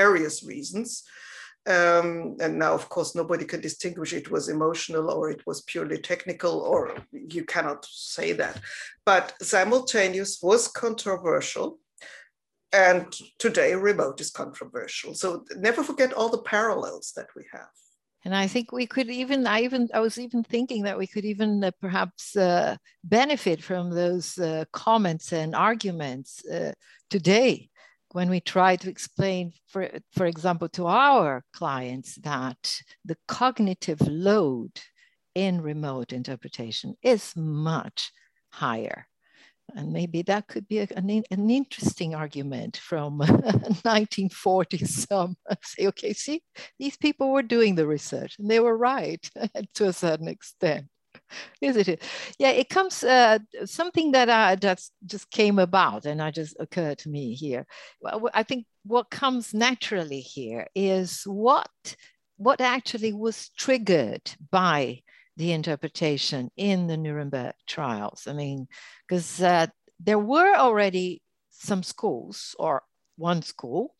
various 0.00 0.36
reasons. 0.52 1.04
Um, 1.64 2.36
and 2.40 2.58
now, 2.58 2.72
of 2.74 2.88
course, 2.88 3.14
nobody 3.14 3.44
can 3.44 3.60
distinguish 3.60 4.12
it 4.12 4.30
was 4.30 4.48
emotional 4.48 5.10
or 5.10 5.30
it 5.30 5.42
was 5.46 5.62
purely 5.62 5.98
technical, 5.98 6.54
or 6.72 6.80
you 7.12 7.44
cannot 7.44 7.86
say 7.88 8.32
that. 8.32 8.60
But 9.06 9.34
simultaneous 9.40 10.40
was 10.42 10.66
controversial. 10.68 11.78
And 12.72 13.04
today, 13.38 13.74
remote 13.74 14.20
is 14.20 14.30
controversial. 14.30 15.14
So 15.14 15.44
never 15.68 15.82
forget 15.84 16.12
all 16.14 16.30
the 16.30 16.46
parallels 16.56 17.12
that 17.16 17.30
we 17.36 17.44
have. 17.52 17.74
And 18.24 18.34
I 18.34 18.46
think 18.48 18.72
we 18.72 18.86
could 18.86 19.10
even, 19.10 19.46
I 19.46 19.62
even, 19.62 19.88
I 19.92 20.00
was 20.00 20.18
even 20.18 20.42
thinking 20.44 20.84
that 20.84 20.98
we 20.98 21.06
could 21.06 21.24
even 21.24 21.62
uh, 21.62 21.70
perhaps 21.80 22.36
uh, 22.36 22.76
benefit 23.02 23.62
from 23.62 23.90
those 23.90 24.38
uh, 24.38 24.64
comments 24.72 25.32
and 25.32 25.54
arguments 25.54 26.44
uh, 26.46 26.72
today 27.10 27.68
when 28.12 28.28
we 28.28 28.40
try 28.40 28.76
to 28.76 28.90
explain, 28.90 29.52
for, 29.66 29.88
for 30.12 30.26
example, 30.26 30.68
to 30.70 30.86
our 30.86 31.44
clients 31.52 32.16
that 32.16 32.80
the 33.04 33.16
cognitive 33.26 34.00
load 34.06 34.72
in 35.34 35.60
remote 35.60 36.12
interpretation 36.12 36.94
is 37.02 37.34
much 37.34 38.12
higher. 38.50 39.06
And 39.74 39.92
maybe 39.92 40.20
that 40.22 40.48
could 40.48 40.68
be 40.68 40.80
an, 40.80 41.24
an 41.30 41.50
interesting 41.50 42.14
argument 42.14 42.76
from 42.76 43.18
1940 43.18 44.84
some 44.84 45.36
say, 45.62 45.86
okay, 45.86 46.12
see, 46.12 46.42
these 46.78 46.98
people 46.98 47.30
were 47.30 47.42
doing 47.42 47.74
the 47.74 47.86
research 47.86 48.36
and 48.38 48.50
they 48.50 48.60
were 48.60 48.76
right 48.76 49.26
to 49.74 49.88
a 49.88 49.92
certain 49.92 50.28
extent. 50.28 50.86
Is 51.60 51.76
it? 51.76 52.02
Yeah, 52.38 52.50
it 52.50 52.68
comes 52.68 53.02
uh, 53.02 53.38
something 53.64 54.12
that 54.12 54.28
I 54.28 54.56
just 54.56 54.92
just 55.06 55.30
came 55.30 55.58
about, 55.58 56.06
and 56.06 56.20
I 56.20 56.30
just 56.30 56.56
occurred 56.58 56.98
to 56.98 57.08
me 57.08 57.34
here. 57.34 57.66
I 58.34 58.42
think 58.42 58.66
what 58.84 59.10
comes 59.10 59.54
naturally 59.54 60.20
here 60.20 60.66
is 60.74 61.22
what 61.24 61.70
what 62.36 62.60
actually 62.60 63.12
was 63.12 63.50
triggered 63.56 64.32
by 64.50 65.00
the 65.36 65.52
interpretation 65.52 66.50
in 66.56 66.86
the 66.86 66.96
Nuremberg 66.96 67.54
trials. 67.66 68.26
I 68.26 68.32
mean, 68.32 68.68
because 69.06 69.40
uh, 69.42 69.66
there 69.98 70.18
were 70.18 70.54
already 70.56 71.22
some 71.50 71.82
schools 71.82 72.54
or 72.58 72.82
one 73.16 73.42
school, 73.42 73.94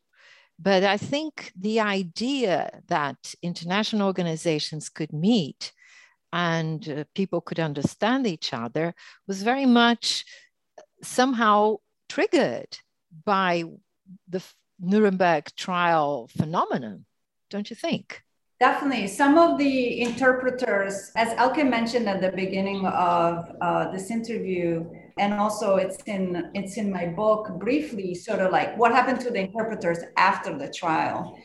but 0.59 0.85
I 0.85 0.97
think 0.97 1.53
the 1.59 1.81
idea 1.81 2.83
that 2.89 3.35
international 3.43 4.07
organizations 4.07 4.89
could 4.89 5.13
meet 5.13 5.73
and 6.33 6.89
uh, 6.89 7.05
people 7.15 7.41
could 7.41 7.61
understand 7.61 8.27
each 8.27 8.53
other 8.53 8.95
was 9.27 9.43
very 9.43 9.67
much 9.67 10.25
somehow 11.03 11.77
triggered 12.09 12.79
by 13.25 13.65
the 14.29 14.43
Nuremberg 14.81 15.49
trial 15.57 16.29
phenomenon, 16.37 17.05
don't 17.51 17.71
you 17.71 17.77
think? 17.77 18.23
Definitely. 18.59 19.09
Some 19.09 19.39
of 19.39 19.59
the 19.59 20.03
interpreters, 20.03 21.11
as 21.17 21.35
Elke 21.37 21.65
mentioned 21.65 22.09
at 22.09 22.21
the 22.21 22.31
beginning 22.31 22.87
of 22.87 23.51
uh, 23.61 23.91
this 23.91 24.09
interview, 24.09 24.89
and 25.19 25.35
also 25.35 25.77
it's 25.77 26.01
in 26.05 26.51
it's 26.55 26.77
in 26.77 26.93
my 26.93 27.07
book 27.07 27.59
briefly, 27.59 28.15
sort 28.15 28.39
of 28.39 28.53
like 28.53 28.79
what 28.79 28.93
happened 28.93 29.19
to 29.21 29.31
the 29.31 29.41
interpreters 29.41 29.99
after 30.17 30.57
the 30.57 30.71
trial 30.71 31.37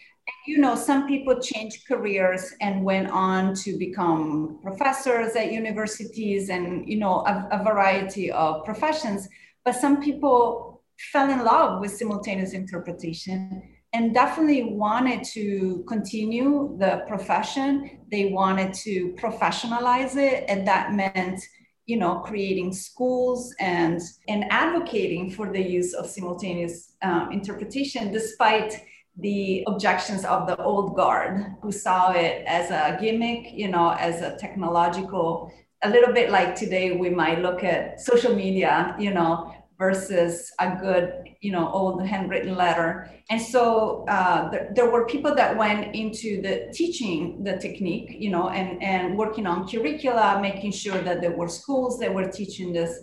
you 0.48 0.58
know, 0.60 0.76
some 0.76 1.08
people 1.08 1.40
changed 1.42 1.86
careers 1.86 2.54
and 2.62 2.84
went 2.84 3.10
on 3.10 3.54
to 3.54 3.78
become 3.78 4.60
professors 4.64 5.36
at 5.36 5.52
universities 5.52 6.50
and, 6.50 6.88
you 6.88 6.98
know, 6.98 7.20
a, 7.28 7.50
a 7.52 7.64
variety 7.64 8.32
of 8.32 8.64
professions. 8.64 9.28
But 9.66 9.76
some 9.76 10.02
people 10.02 10.82
fell 11.12 11.30
in 11.30 11.44
love 11.44 11.82
with 11.82 11.92
simultaneous 11.92 12.54
interpretation 12.54 13.62
and 13.92 14.14
definitely 14.14 14.64
wanted 14.64 15.26
to 15.26 15.84
continue 15.86 16.78
the 16.80 17.04
profession. 17.10 18.00
They 18.10 18.32
wanted 18.32 18.74
to 18.86 19.14
professionalize 19.20 20.16
it, 20.16 20.46
and 20.48 20.66
that 20.66 20.94
meant, 20.94 21.42
you 21.88 21.98
know, 21.98 22.20
creating 22.20 22.74
schools 22.74 23.54
and 23.60 24.00
and 24.30 24.46
advocating 24.50 25.30
for 25.32 25.52
the 25.52 25.62
use 25.62 25.94
of 25.94 26.06
simultaneous 26.08 26.96
um, 27.02 27.32
interpretation, 27.32 28.14
despite 28.14 28.82
the 29.20 29.64
objections 29.68 30.26
of 30.26 30.48
the 30.48 30.58
old 30.62 30.96
guard 30.96 31.46
who 31.62 31.72
saw 31.72 32.12
it 32.12 32.44
as 32.46 32.70
a 32.70 32.98
gimmick, 33.02 33.52
you 33.54 33.68
know, 33.68 33.92
as 34.00 34.22
a 34.22 34.38
technological, 34.38 35.52
a 35.84 35.90
little 35.90 36.14
bit 36.14 36.30
like 36.30 36.56
today 36.56 36.98
we 36.98 37.10
might 37.10 37.40
look 37.40 37.64
at 37.64 38.00
social 38.00 38.36
media, 38.36 38.96
you 39.00 39.14
know, 39.14 39.54
versus 39.80 40.52
a 40.60 40.76
good, 40.76 41.14
you 41.42 41.52
know, 41.52 41.72
old 41.72 42.06
handwritten 42.06 42.56
letter. 42.56 43.10
And 43.30 43.42
so 43.42 44.06
uh, 44.08 44.50
there, 44.50 44.72
there 44.76 44.92
were 44.92 45.06
people 45.06 45.36
that 45.36 45.56
went 45.56 45.96
into 45.96 46.42
the 46.42 46.72
teaching 46.74 47.44
the 47.44 47.58
technique, 47.58 48.16
you 48.18 48.32
know, 48.32 48.50
and, 48.50 48.82
and 48.82 49.18
working 49.18 49.46
on 49.46 49.68
curricula, 49.68 50.40
making 50.42 50.72
sure 50.72 51.00
that 51.00 51.22
there 51.22 51.36
were 51.36 51.48
schools 51.48 52.00
that 52.00 52.14
were 52.14 52.28
teaching 52.28 52.74
this 52.74 53.00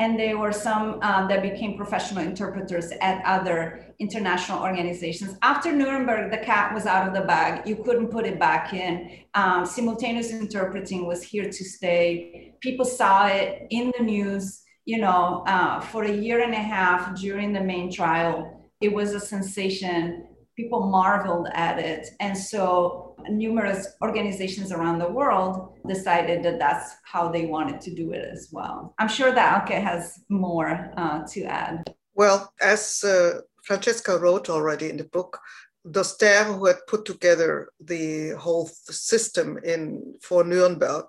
and 0.00 0.18
there 0.18 0.38
were 0.38 0.52
some 0.52 1.00
um, 1.02 1.26
that 1.28 1.42
became 1.42 1.76
professional 1.76 2.22
interpreters 2.22 2.92
at 3.00 3.20
other 3.24 3.94
international 3.98 4.62
organizations. 4.62 5.36
After 5.42 5.72
Nuremberg, 5.72 6.30
the 6.30 6.38
cat 6.38 6.72
was 6.72 6.86
out 6.86 7.08
of 7.08 7.14
the 7.14 7.22
bag. 7.22 7.66
You 7.68 7.76
couldn't 7.76 8.08
put 8.08 8.24
it 8.24 8.38
back 8.38 8.72
in. 8.72 9.10
Um, 9.34 9.66
simultaneous 9.66 10.30
interpreting 10.30 11.04
was 11.06 11.24
here 11.24 11.50
to 11.50 11.64
stay. 11.64 12.54
People 12.60 12.84
saw 12.84 13.26
it 13.26 13.66
in 13.70 13.92
the 13.98 14.04
news, 14.04 14.62
you 14.84 14.98
know, 14.98 15.42
uh, 15.48 15.80
for 15.80 16.04
a 16.04 16.12
year 16.12 16.42
and 16.42 16.54
a 16.54 16.58
half 16.58 17.18
during 17.18 17.52
the 17.52 17.60
main 17.60 17.90
trial. 17.92 18.70
It 18.80 18.92
was 18.92 19.14
a 19.14 19.20
sensation. 19.20 20.28
People 20.56 20.86
marveled 20.86 21.48
at 21.54 21.80
it. 21.80 22.06
And 22.20 22.38
so 22.38 23.07
numerous 23.28 23.88
organizations 24.02 24.72
around 24.72 24.98
the 24.98 25.08
world 25.08 25.74
decided 25.86 26.42
that 26.42 26.58
that's 26.58 26.96
how 27.02 27.30
they 27.30 27.46
wanted 27.46 27.80
to 27.82 27.94
do 27.94 28.12
it 28.12 28.28
as 28.32 28.48
well. 28.52 28.94
I'm 28.98 29.08
sure 29.08 29.32
that 29.32 29.68
Elke 29.68 29.82
has 29.82 30.20
more 30.28 30.90
uh, 30.96 31.26
to 31.28 31.44
add. 31.44 31.94
Well, 32.14 32.52
as 32.60 33.04
uh, 33.04 33.40
Francesca 33.64 34.18
wrote 34.18 34.48
already 34.48 34.88
in 34.90 34.96
the 34.96 35.04
book, 35.04 35.38
Dostert, 35.86 36.46
who 36.46 36.66
had 36.66 36.86
put 36.86 37.04
together 37.04 37.70
the 37.80 38.30
whole 38.30 38.66
system 38.66 39.58
in 39.64 40.14
for 40.22 40.44
Nuremberg, 40.44 41.06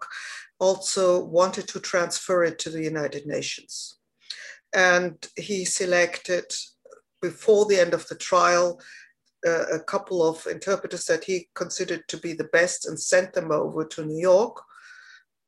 also 0.60 1.24
wanted 1.24 1.68
to 1.70 1.80
transfer 1.80 2.44
it 2.44 2.60
to 2.60 2.70
the 2.70 2.84
United 2.84 3.26
Nations. 3.26 3.98
And 4.74 5.16
he 5.36 5.66
selected, 5.66 6.46
before 7.22 7.66
the 7.66 7.80
end 7.80 7.94
of 7.94 8.08
the 8.08 8.16
trial, 8.16 8.80
uh, 9.48 9.66
a 9.68 9.80
couple 9.80 10.28
of 10.28 10.46
interpreters 10.48 11.06
that 11.06 11.24
he 11.24 11.48
considered 11.56 12.08
to 12.08 12.18
be 12.18 12.34
the 12.34 12.50
best 12.52 12.88
and 12.88 13.00
sent 13.00 13.34
them 13.34 13.52
over 13.52 13.86
to 13.86 14.06
New 14.06 14.20
York. 14.20 14.62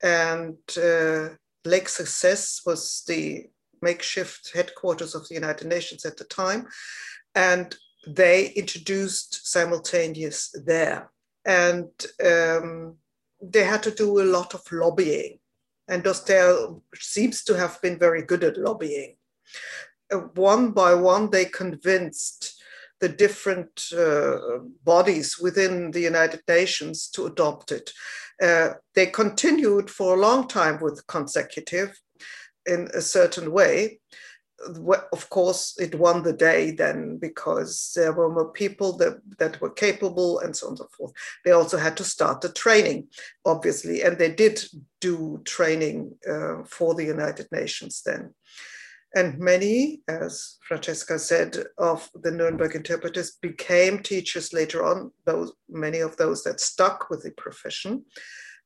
And 0.04 0.58
uh, 0.78 1.30
Lake 1.66 1.90
Success 1.90 2.62
was 2.66 3.04
the 3.08 3.48
makeshift 3.82 4.52
headquarters 4.54 5.16
of 5.16 5.28
the 5.28 5.36
United 5.36 5.68
Nations 5.68 6.06
at 6.06 6.18
the 6.18 6.24
time. 6.26 6.68
And 7.36 7.76
they 8.08 8.50
introduced 8.50 9.48
simultaneous 9.48 10.54
there. 10.66 11.12
And 11.46 11.90
um, 12.24 12.96
they 13.42 13.64
had 13.64 13.84
to 13.84 13.92
do 13.92 14.22
a 14.22 14.24
lot 14.24 14.54
of 14.54 14.62
lobbying. 14.72 15.40
And 15.88 16.04
Dostert 16.04 16.82
seems 16.96 17.44
to 17.44 17.58
have 17.58 17.82
been 17.82 18.00
very 18.00 18.22
good 18.22 18.44
at 18.44 18.58
lobbying. 18.58 19.16
Uh, 20.12 20.20
one 20.36 20.72
by 20.72 20.94
one, 20.94 21.30
they 21.30 21.46
convinced 21.46 22.61
the 23.02 23.10
different 23.10 23.88
uh, 23.98 24.60
bodies 24.84 25.38
within 25.40 25.92
the 25.92 26.00
United 26.00 26.42
Nations 26.48 27.08
to 27.10 27.26
adopt 27.26 27.72
it. 27.72 27.92
Uh, 28.42 28.70
they 28.96 29.08
continued 29.08 29.90
for 29.90 30.14
a 30.14 30.20
long 30.20 30.48
time 30.48 30.80
with 30.80 31.06
consecutive 31.08 32.00
in 32.66 32.88
a 32.94 33.02
certain 33.02 33.52
way. 33.52 34.00
Of 35.12 35.30
course, 35.32 35.76
it 35.80 35.96
won 35.96 36.22
the 36.22 36.34
day 36.34 36.70
then 36.70 37.18
because 37.18 37.94
there 37.96 38.14
were 38.14 38.32
more 38.32 38.52
people 38.52 38.96
that, 38.98 39.20
that 39.40 39.60
were 39.60 39.72
capable 39.72 40.40
and 40.40 40.56
so 40.56 40.68
on 40.68 40.72
and 40.74 40.78
so 40.78 40.88
forth. 40.96 41.14
They 41.44 41.52
also 41.52 41.78
had 41.78 41.98
to 41.98 42.04
start 42.04 42.42
the 42.42 42.50
training, 42.50 43.08
obviously, 43.44 44.04
and 44.04 44.20
they 44.20 44.32
did 44.32 44.64
do 45.00 45.42
training 45.46 46.16
uh, 46.30 46.64
for 46.66 46.94
the 46.94 47.06
United 47.06 47.48
Nations 47.52 48.04
then. 48.06 48.36
And 49.14 49.38
many, 49.40 50.02
as 50.08 50.58
Francesca 50.66 51.20
said, 51.20 51.58
of 51.78 52.10
the 52.24 52.32
Nuremberg 52.32 52.76
interpreters 52.76 53.32
became 53.42 54.00
teachers 54.00 54.54
later 54.54 54.86
on, 54.86 55.12
those, 55.26 55.52
many 55.70 56.00
of 56.00 56.16
those 56.16 56.44
that 56.44 56.62
stuck 56.62 57.10
with 57.10 57.24
the 57.24 57.32
profession. 57.32 58.06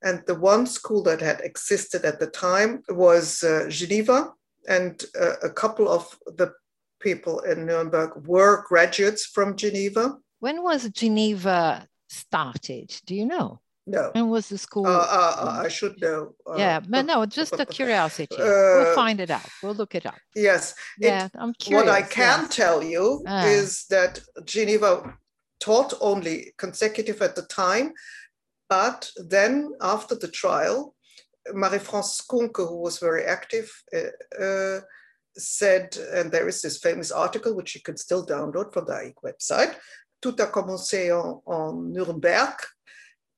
And 0.03 0.21
the 0.27 0.35
one 0.35 0.67
school 0.67 1.01
that 1.03 1.19
had 1.21 1.41
existed 1.41 2.05
at 2.05 2.19
the 2.19 2.27
time 2.27 2.83
was 2.89 3.43
uh, 3.43 3.65
Geneva, 3.69 4.33
and 4.67 5.03
uh, 5.19 5.37
a 5.41 5.49
couple 5.49 5.89
of 5.89 6.15
the 6.25 6.53
people 6.99 7.39
in 7.39 7.65
Nuremberg 7.65 8.27
were 8.27 8.63
graduates 8.67 9.25
from 9.25 9.55
Geneva. 9.55 10.17
When 10.39 10.61
was 10.61 10.89
Geneva 10.89 11.87
started? 12.07 12.95
Do 13.05 13.15
you 13.15 13.25
know? 13.25 13.61
No. 13.87 14.09
When 14.13 14.29
was 14.29 14.49
the 14.49 14.57
school? 14.57 14.87
Uh, 14.87 14.89
uh, 15.19 15.35
uh, 15.39 15.61
I 15.65 15.67
should 15.67 16.01
know. 16.01 16.33
Uh, 16.49 16.55
yeah, 16.57 16.79
but 16.79 17.05
no, 17.05 17.25
just 17.25 17.53
a 17.59 17.65
curiosity. 17.77 18.35
we'll 18.37 18.91
Uh, 18.91 18.95
find 18.95 19.19
it 19.19 19.29
out. 19.29 19.45
We'll 19.61 19.75
look 19.75 19.93
it 19.95 20.05
up. 20.05 20.15
Yes. 20.35 20.73
It- 20.99 21.07
Yeah, 21.07 21.27
I'm 21.35 21.53
curious. 21.53 21.85
what 21.85 21.93
I 21.93 22.01
can 22.01 22.41
yes. 22.41 22.55
tell 22.55 22.83
you 22.83 23.23
is 23.45 23.85
that 23.89 24.19
Geneva 24.45 25.13
taught 25.59 25.93
only 26.01 26.53
consecutive 26.57 27.21
at 27.21 27.35
the 27.35 27.43
time, 27.43 27.93
but 28.69 29.11
then 29.29 29.71
after 29.81 30.15
the 30.15 30.29
trial, 30.29 30.95
Marie-France 31.53 32.21
Skuncke, 32.21 32.67
who 32.67 32.77
was 32.81 32.97
very 32.97 33.23
active, 33.25 33.69
uh, 33.93 34.43
uh, 34.43 34.79
said, 35.37 35.95
and 36.13 36.31
there 36.31 36.47
is 36.47 36.61
this 36.61 36.79
famous 36.79 37.11
article 37.11 37.53
which 37.55 37.75
you 37.75 37.81
can 37.81 37.97
still 37.97 38.25
download 38.25 38.73
from 38.73 38.85
the 38.85 38.93
AIIC 38.93 39.13
website, 39.23 39.75
Tout 40.21 40.39
a 40.39 40.47
commencé 40.47 41.11
en, 41.11 41.41
en 41.45 41.91
Nuremberg. 41.93 42.55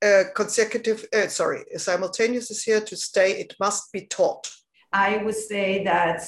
Uh, 0.06 0.24
consecutive, 0.36 1.06
uh, 1.16 1.28
sorry, 1.28 1.64
simultaneous 1.76 2.52
is 2.52 2.64
here 2.64 2.82
to 2.82 2.96
stay, 2.96 3.32
it 3.40 3.56
must 3.60 3.92
be 3.92 4.02
taught. 4.02 4.48
I 4.94 5.18
would 5.18 5.36
say 5.36 5.84
that, 5.86 6.22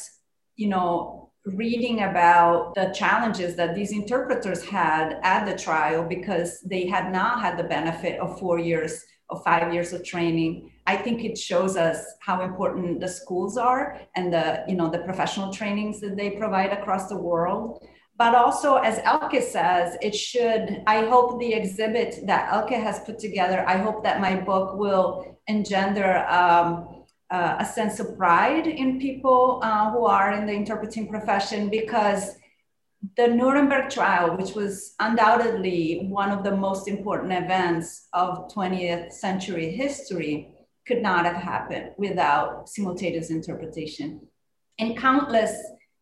you 0.56 0.70
know, 0.70 1.32
reading 1.46 2.02
about 2.02 2.74
the 2.76 2.92
challenges 2.96 3.56
that 3.56 3.76
these 3.76 3.92
interpreters 3.92 4.64
had 4.64 5.20
at 5.24 5.46
the 5.46 5.56
trial 5.56 6.04
because 6.04 6.60
they 6.62 6.88
had 6.88 7.12
not 7.12 7.42
had 7.42 7.58
the 7.58 7.64
benefit 7.64 8.20
of 8.20 8.40
four 8.40 8.58
years 8.60 9.04
or 9.30 9.42
five 9.44 9.72
years 9.74 9.94
of 9.94 10.04
training. 10.04 10.72
I 10.88 10.98
think 10.98 11.24
it 11.24 11.38
shows 11.38 11.78
us 11.78 12.04
how 12.22 12.42
important 12.42 13.00
the 13.00 13.08
schools 13.08 13.58
are 13.58 14.02
and 14.16 14.34
the, 14.34 14.64
you 14.68 14.76
know, 14.76 14.90
the 14.90 15.00
professional 15.00 15.54
trainings 15.54 16.00
that 16.02 16.18
they 16.18 16.32
provide 16.32 16.74
across 16.74 17.08
the 17.08 17.18
world. 17.18 17.86
But 18.20 18.36
also, 18.36 18.76
as 18.76 19.00
Elke 19.06 19.42
says, 19.42 19.98
it 20.02 20.14
should, 20.14 20.84
I 20.86 21.06
hope 21.06 21.40
the 21.40 21.54
exhibit 21.54 22.28
that 22.28 22.52
Elke 22.52 22.72
has 22.72 23.00
put 23.00 23.18
together, 23.18 23.64
I 23.66 23.78
hope 23.78 24.04
that 24.04 24.20
my 24.20 24.36
book 24.36 24.76
will 24.76 25.40
engender 25.48 26.28
um, 26.28 27.06
uh, 27.32 27.56
a 27.60 27.66
sense 27.66 27.98
of 28.02 28.18
pride 28.18 28.68
in 28.68 29.00
people 29.00 29.62
uh, 29.64 29.90
who 29.92 30.06
are 30.06 30.34
in 30.34 30.46
the 30.46 30.52
interpreting 30.52 31.08
profession 31.08 31.70
because 31.70 32.36
the 33.16 33.26
Nuremberg 33.28 33.90
trial, 33.90 34.36
which 34.36 34.54
was 34.54 34.96
undoubtedly 35.00 36.06
one 36.10 36.30
of 36.30 36.44
the 36.44 36.56
most 36.58 36.90
important 36.90 37.32
events 37.32 38.10
of 38.12 38.50
20th 38.54 39.14
century 39.14 39.72
history, 39.72 40.50
could 40.86 41.02
not 41.02 41.24
have 41.24 41.38
happened 41.38 41.92
without 41.98 42.68
simultaneous 42.68 43.30
interpretation. 43.30 44.20
And 44.78 44.98
countless 44.98 45.56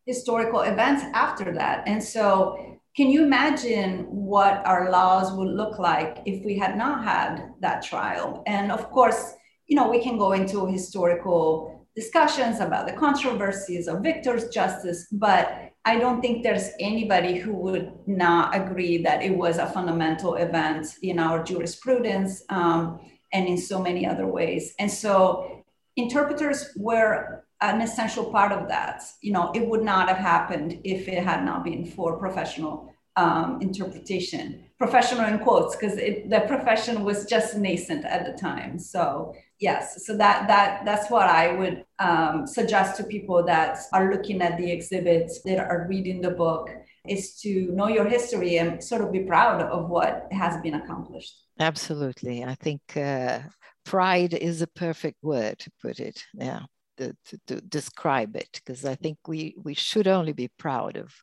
historical 0.08 0.62
events 0.62 1.04
after 1.12 1.52
that. 1.52 1.86
And 1.86 2.02
so, 2.02 2.80
can 2.96 3.10
you 3.10 3.22
imagine 3.22 4.06
what 4.08 4.66
our 4.66 4.90
laws 4.90 5.32
would 5.36 5.54
look 5.54 5.78
like 5.78 6.18
if 6.24 6.44
we 6.44 6.58
had 6.58 6.76
not 6.76 7.04
had 7.04 7.52
that 7.60 7.82
trial? 7.82 8.42
And 8.46 8.72
of 8.72 8.90
course, 8.90 9.34
you 9.68 9.76
know, 9.76 9.88
we 9.88 10.02
can 10.02 10.18
go 10.18 10.32
into 10.32 10.66
historical 10.66 11.86
discussions 11.94 12.58
about 12.58 12.86
the 12.88 12.94
controversies 12.94 13.86
of 13.86 14.02
victor's 14.02 14.48
justice, 14.48 15.06
but 15.12 15.70
I 15.84 15.98
don't 15.98 16.20
think 16.20 16.42
there's 16.42 16.70
anybody 16.80 17.34
who 17.36 17.52
would 17.54 17.92
not 18.06 18.56
agree 18.56 19.02
that 19.02 19.22
it 19.22 19.36
was 19.36 19.58
a 19.58 19.66
fundamental 19.66 20.34
event 20.36 20.86
in 21.02 21.18
our 21.18 21.44
jurisprudence 21.44 22.42
um, 22.48 22.98
and 23.32 23.46
in 23.46 23.58
so 23.58 23.80
many 23.80 24.06
other 24.06 24.26
ways. 24.26 24.74
And 24.78 24.90
so, 24.90 25.64
interpreters 25.96 26.70
were 26.76 27.44
an 27.60 27.80
essential 27.80 28.30
part 28.30 28.52
of 28.52 28.68
that. 28.68 29.02
You 29.20 29.32
know, 29.32 29.50
it 29.54 29.66
would 29.66 29.82
not 29.82 30.08
have 30.08 30.18
happened 30.18 30.80
if 30.84 31.08
it 31.08 31.22
had 31.22 31.44
not 31.44 31.64
been 31.64 31.84
for 31.84 32.18
professional 32.18 32.92
um, 33.16 33.58
interpretation. 33.60 34.64
Professional 34.78 35.26
in 35.26 35.40
quotes, 35.40 35.74
because 35.74 35.96
the 35.96 36.44
profession 36.46 37.02
was 37.02 37.26
just 37.26 37.56
nascent 37.56 38.04
at 38.04 38.24
the 38.24 38.40
time. 38.40 38.78
So 38.78 39.34
yes, 39.58 40.06
so 40.06 40.16
that 40.16 40.46
that 40.46 40.84
that's 40.84 41.10
what 41.10 41.26
I 41.28 41.52
would 41.52 41.84
um, 41.98 42.46
suggest 42.46 42.96
to 42.98 43.04
people 43.04 43.44
that 43.46 43.78
are 43.92 44.12
looking 44.12 44.40
at 44.40 44.56
the 44.56 44.70
exhibits, 44.70 45.42
that 45.42 45.58
are 45.58 45.86
reading 45.88 46.20
the 46.20 46.30
book, 46.30 46.70
is 47.08 47.40
to 47.40 47.72
know 47.72 47.88
your 47.88 48.08
history 48.08 48.58
and 48.58 48.82
sort 48.82 49.02
of 49.02 49.10
be 49.10 49.20
proud 49.20 49.62
of 49.62 49.88
what 49.88 50.28
has 50.30 50.60
been 50.62 50.74
accomplished. 50.74 51.34
Absolutely. 51.58 52.44
I 52.44 52.54
think 52.54 52.80
uh, 52.96 53.40
pride 53.84 54.34
is 54.34 54.62
a 54.62 54.68
perfect 54.68 55.16
word 55.22 55.58
to 55.58 55.72
put 55.82 55.98
it. 55.98 56.24
Yeah. 56.34 56.60
To, 56.98 57.16
to, 57.46 57.60
describe 57.60 58.34
it 58.34 58.48
because 58.52 58.84
I 58.84 58.96
think 58.96 59.18
we 59.28 59.54
we 59.62 59.74
should 59.74 60.08
only 60.08 60.32
be 60.32 60.48
proud 60.58 60.96
of 60.96 61.14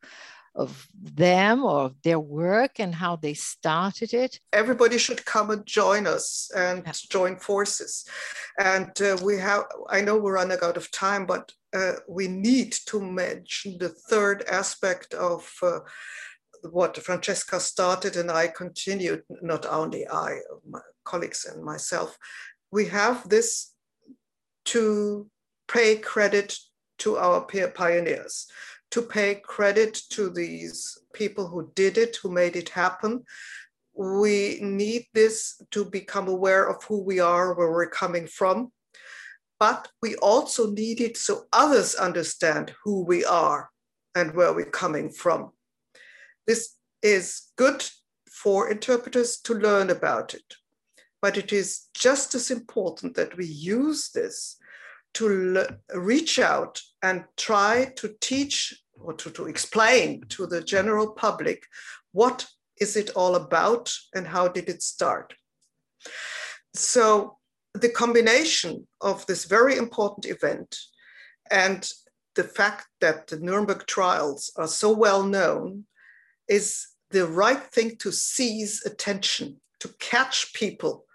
of 0.55 0.88
them 0.93 1.63
or 1.63 1.85
of 1.85 2.01
their 2.01 2.19
work 2.19 2.79
and 2.79 2.95
how 2.95 3.17
they 3.17 3.33
started 3.33 4.13
it. 4.13 4.39
everybody 4.53 4.97
should 4.97 5.25
come 5.25 5.51
and 5.51 5.65
join 5.65 6.07
us 6.07 6.49
and 6.55 6.83
Yeah. 6.85 6.93
join 7.09 7.38
forces. 7.38 8.05
And 8.57 8.91
uh, 9.01 9.17
we 9.21 9.38
have, 9.38 9.65
I 9.89 10.01
know 10.01 10.17
we're 10.17 10.39
running 10.39 10.63
out 10.63 10.77
of 10.77 10.91
time, 10.91 11.25
but 11.25 11.51
uh, 11.73 11.95
we 12.07 12.27
need 12.27 12.71
to 12.85 13.01
mention 13.01 13.77
the 13.77 13.89
third 13.89 14.43
aspect 14.43 15.13
of 15.13 15.53
uh, 15.61 15.79
what 16.71 17.03
Francesca 17.03 17.59
started 17.59 18.15
and 18.15 18.31
I 18.31 18.47
continued, 18.47 19.23
not 19.41 19.65
only 19.65 20.07
I, 20.07 20.39
my 20.67 20.81
colleagues 21.03 21.45
and 21.45 21.63
myself. 21.63 22.17
We 22.71 22.85
have 22.85 23.27
this 23.27 23.73
to 24.65 25.29
pay 25.67 25.97
credit 25.97 26.58
to 26.99 27.17
our 27.17 27.41
peer 27.45 27.69
pioneers, 27.69 28.47
to 28.91 29.01
pay 29.01 29.36
credit 29.36 29.93
to 30.10 30.30
these 30.30 30.97
people 31.13 31.47
who 31.47 31.71
did 31.75 31.97
it, 31.97 32.17
who 32.17 32.32
made 32.32 32.56
it 32.56 32.69
happen. 32.69 33.23
We 33.93 34.60
need 34.62 35.08
this 35.13 35.62
to 35.71 35.86
become 35.86 36.28
aware 36.28 36.67
of 36.69 36.84
who 36.84 37.01
we 37.01 37.19
are, 37.19 37.54
where 37.54 37.71
we're 37.71 37.89
coming 37.89 38.28
from. 38.28 38.71
But 39.60 39.88
we 40.01 40.15
also 40.15 40.71
need 40.71 40.99
it 40.99 41.17
so 41.17 41.45
others 41.54 41.95
understand 41.95 42.73
who 42.84 43.04
we 43.04 43.23
are 43.23 43.69
and 44.13 44.34
where 44.34 44.54
we're 44.54 44.65
coming 44.65 45.10
from. 45.10 45.51
This 46.45 46.75
is 47.01 47.51
good 47.56 47.86
for 48.30 48.69
interpreters 48.69 49.38
to 49.38 49.54
learn 49.54 49.89
about 49.89 50.34
it, 50.34 50.56
but 51.21 51.38
it 51.38 51.54
is 51.54 51.88
just 51.93 52.36
as 52.36 52.51
important 52.51 53.15
that 53.15 53.38
we 53.38 53.45
use 53.45 54.12
this 54.12 54.58
to 55.15 55.65
reach 55.93 56.39
out 56.39 56.82
and 57.01 57.23
try 57.38 57.91
to 57.95 58.15
teach 58.21 58.73
or 58.99 59.13
to, 59.13 59.30
to 59.32 59.47
explain 59.47 60.21
to 60.30 60.45
the 60.45 60.62
general 60.62 61.12
public 61.12 61.63
what 62.12 62.47
is 62.80 62.95
it 62.95 63.10
all 63.15 63.36
about 63.36 63.93
and 64.13 64.28
how 64.28 64.47
did 64.47 64.69
it 64.69 64.84
start. 64.84 65.34
So 66.73 67.38
the 67.73 67.89
combination 67.89 68.88
of 69.01 69.25
this 69.25 69.45
very 69.45 69.78
important 69.78 70.25
event 70.25 70.78
and 71.51 71.89
the 72.36 72.43
fact 72.43 72.88
that 72.99 73.28
the 73.28 73.39
Nuremberg 73.39 73.86
trials 73.88 74.51
are 74.58 74.67
so 74.67 74.91
well 74.91 75.23
known 75.23 75.86
is 76.49 76.88
the 77.12 77.25
right 77.25 77.63
thing 77.63 77.95
to 77.97 78.12
seize 78.12 78.84
attention, 78.86 79.62
to 79.80 79.89
catch 79.99 80.54
people. 80.54 81.06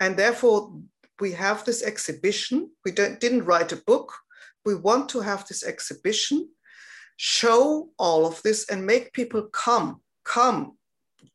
And 0.00 0.16
therefore, 0.16 0.72
we 1.20 1.32
have 1.32 1.64
this 1.64 1.82
exhibition. 1.82 2.70
We 2.84 2.92
didn't 2.92 3.44
write 3.44 3.72
a 3.72 3.76
book. 3.76 4.12
We 4.64 4.74
want 4.74 5.08
to 5.10 5.20
have 5.20 5.46
this 5.46 5.64
exhibition, 5.64 6.48
show 7.16 7.90
all 7.98 8.26
of 8.26 8.42
this, 8.42 8.68
and 8.68 8.84
make 8.84 9.12
people 9.12 9.42
come, 9.44 10.00
come, 10.24 10.76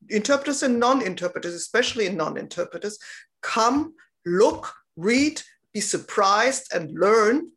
interpreters 0.09 0.63
and 0.63 0.79
non 0.79 1.01
interpreters, 1.01 1.53
especially 1.53 2.09
non 2.09 2.37
interpreters, 2.37 2.99
come, 3.41 3.93
look, 4.25 4.73
read, 4.95 5.41
be 5.73 5.81
surprised, 5.81 6.73
and 6.73 6.91
learn. 6.91 7.51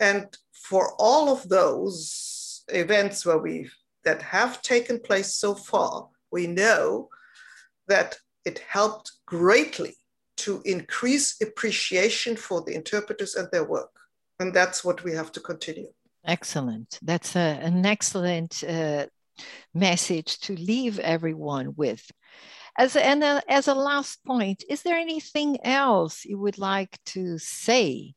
And 0.00 0.26
for 0.52 0.94
all 0.98 1.32
of 1.32 1.48
those 1.48 2.62
events 2.68 3.26
where 3.26 3.38
we 3.38 3.70
that 4.04 4.22
have 4.22 4.62
taken 4.62 4.98
place 4.98 5.34
so 5.34 5.54
far, 5.54 6.08
we 6.32 6.46
know 6.46 7.08
that 7.86 8.16
it 8.44 8.60
helped 8.60 9.12
greatly 9.26 9.94
to 10.44 10.62
increase 10.64 11.40
appreciation 11.40 12.36
for 12.36 12.62
the 12.62 12.74
interpreters 12.74 13.34
and 13.34 13.48
their 13.50 13.64
work. 13.64 13.90
And 14.38 14.54
that's 14.54 14.84
what 14.84 15.04
we 15.04 15.12
have 15.12 15.32
to 15.32 15.40
continue. 15.40 15.92
Excellent. 16.24 16.98
That's 17.02 17.36
a, 17.36 17.58
an 17.62 17.84
excellent 17.86 18.62
uh, 18.64 19.06
message 19.74 20.38
to 20.40 20.54
leave 20.54 20.98
everyone 20.98 21.74
with. 21.76 22.10
As 22.78 22.96
a, 22.96 23.04
and 23.04 23.22
a, 23.22 23.42
as 23.48 23.68
a 23.68 23.74
last 23.74 24.24
point, 24.24 24.64
is 24.68 24.82
there 24.82 24.98
anything 24.98 25.58
else 25.64 26.24
you 26.24 26.38
would 26.38 26.58
like 26.58 26.98
to 27.06 27.38
say 27.38 28.14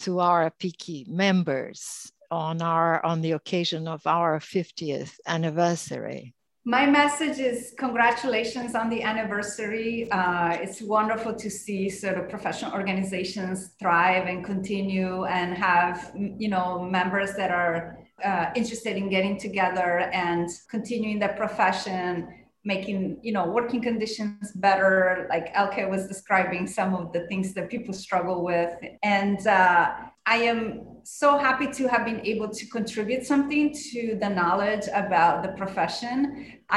to 0.00 0.20
our 0.20 0.44
APIC 0.46 1.08
members 1.08 2.12
on 2.30 2.62
our 2.62 3.04
on 3.04 3.20
the 3.20 3.32
occasion 3.32 3.86
of 3.86 4.06
our 4.06 4.40
50th 4.40 5.14
anniversary? 5.26 6.34
My 6.64 6.86
message 6.86 7.40
is 7.40 7.74
congratulations 7.76 8.76
on 8.76 8.88
the 8.88 9.02
anniversary. 9.02 10.08
Uh, 10.12 10.52
it's 10.60 10.80
wonderful 10.80 11.34
to 11.34 11.50
see 11.50 11.90
sort 11.90 12.16
of 12.16 12.28
professional 12.28 12.72
organizations 12.72 13.74
thrive 13.80 14.28
and 14.28 14.44
continue 14.44 15.24
and 15.24 15.54
have, 15.58 16.12
you 16.14 16.48
know, 16.48 16.80
members 16.84 17.34
that 17.34 17.50
are 17.50 17.98
uh, 18.24 18.50
interested 18.54 18.96
in 18.96 19.08
getting 19.08 19.36
together 19.40 20.08
and 20.12 20.48
continuing 20.70 21.18
their 21.18 21.34
profession 21.34 22.28
making 22.64 23.18
you 23.24 23.32
know 23.32 23.48
working 23.48 23.82
conditions 23.82 24.52
better 24.52 25.26
like 25.28 25.50
elke 25.54 25.90
was 25.90 26.06
describing 26.06 26.64
some 26.64 26.94
of 26.94 27.12
the 27.12 27.26
things 27.26 27.52
that 27.54 27.68
people 27.68 27.92
struggle 27.92 28.44
with 28.44 28.72
and 29.02 29.44
uh, 29.48 29.90
i 30.34 30.36
am 30.52 30.60
so 31.04 31.28
happy 31.46 31.68
to 31.78 31.88
have 31.92 32.04
been 32.04 32.20
able 32.32 32.48
to 32.48 32.64
contribute 32.76 33.22
something 33.32 33.66
to 33.90 34.00
the 34.22 34.28
knowledge 34.38 34.86
about 35.02 35.42
the 35.44 35.52
profession 35.60 36.16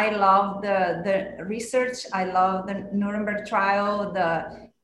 i 0.04 0.06
love 0.26 0.62
the 0.62 0.80
the 1.08 1.18
research 1.54 1.98
i 2.14 2.24
love 2.40 2.68
the 2.70 2.76
nuremberg 3.02 3.40
trial 3.52 4.12
the 4.20 4.30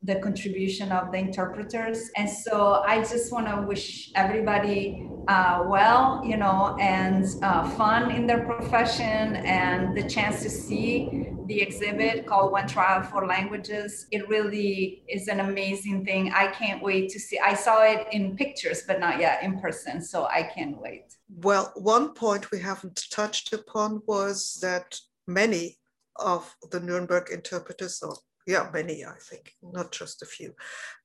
the 0.03 0.15
contribution 0.15 0.91
of 0.91 1.11
the 1.11 1.17
interpreters. 1.19 2.09
And 2.17 2.27
so 2.27 2.81
I 2.87 3.01
just 3.01 3.31
want 3.31 3.47
to 3.47 3.61
wish 3.67 4.11
everybody 4.15 5.07
uh, 5.27 5.63
well, 5.67 6.23
you 6.25 6.37
know, 6.37 6.75
and 6.79 7.25
uh, 7.43 7.69
fun 7.71 8.09
in 8.09 8.25
their 8.25 8.43
profession 8.43 9.35
and 9.35 9.95
the 9.95 10.09
chance 10.09 10.41
to 10.41 10.49
see 10.49 11.29
the 11.51 11.61
exhibit 11.61 12.25
called 12.25 12.53
One 12.53 12.65
Trial 12.65 13.03
Four 13.03 13.27
Languages. 13.27 14.07
It 14.09 14.29
really 14.29 15.03
is 15.09 15.27
an 15.27 15.41
amazing 15.41 16.05
thing. 16.05 16.31
I 16.31 16.47
can't 16.47 16.81
wait 16.81 17.09
to 17.09 17.19
see. 17.19 17.37
I 17.39 17.55
saw 17.55 17.83
it 17.83 18.07
in 18.13 18.37
pictures, 18.37 18.83
but 18.87 19.01
not 19.01 19.19
yet 19.19 19.43
in 19.43 19.59
person. 19.59 20.01
So 20.01 20.27
I 20.27 20.43
can't 20.43 20.79
wait. 20.79 21.07
Well, 21.29 21.73
one 21.75 22.13
point 22.13 22.51
we 22.51 22.59
haven't 22.59 23.03
touched 23.11 23.51
upon 23.51 24.01
was 24.07 24.59
that 24.61 24.97
many 25.27 25.77
of 26.15 26.55
the 26.71 26.79
Nuremberg 26.79 27.31
interpreters, 27.33 28.01
or 28.01 28.15
yeah, 28.47 28.69
many, 28.71 29.03
I 29.03 29.15
think, 29.29 29.53
not 29.61 29.91
just 29.91 30.21
a 30.21 30.25
few, 30.25 30.53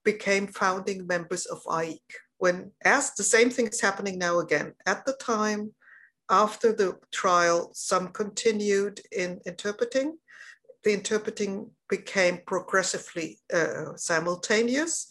became 0.05 0.47
founding 0.47 1.09
members 1.09 1.47
of 1.47 1.61
AIIC. 1.65 1.99
When 2.39 2.71
as 2.85 3.15
the 3.15 3.25
same 3.25 3.51
thing 3.51 3.67
is 3.67 3.81
happening 3.81 4.17
now 4.17 4.39
again, 4.39 4.75
at 4.87 5.05
the 5.07 5.15
time 5.15 5.73
after 6.31 6.73
the 6.73 6.99
trial, 7.13 7.71
some 7.75 8.09
continued 8.09 9.01
in 9.11 9.41
interpreting. 9.45 10.19
The 10.87 10.93
interpreting 10.93 11.73
became 11.89 12.43
progressively 12.47 13.41
uh, 13.53 13.97
simultaneous, 13.97 15.09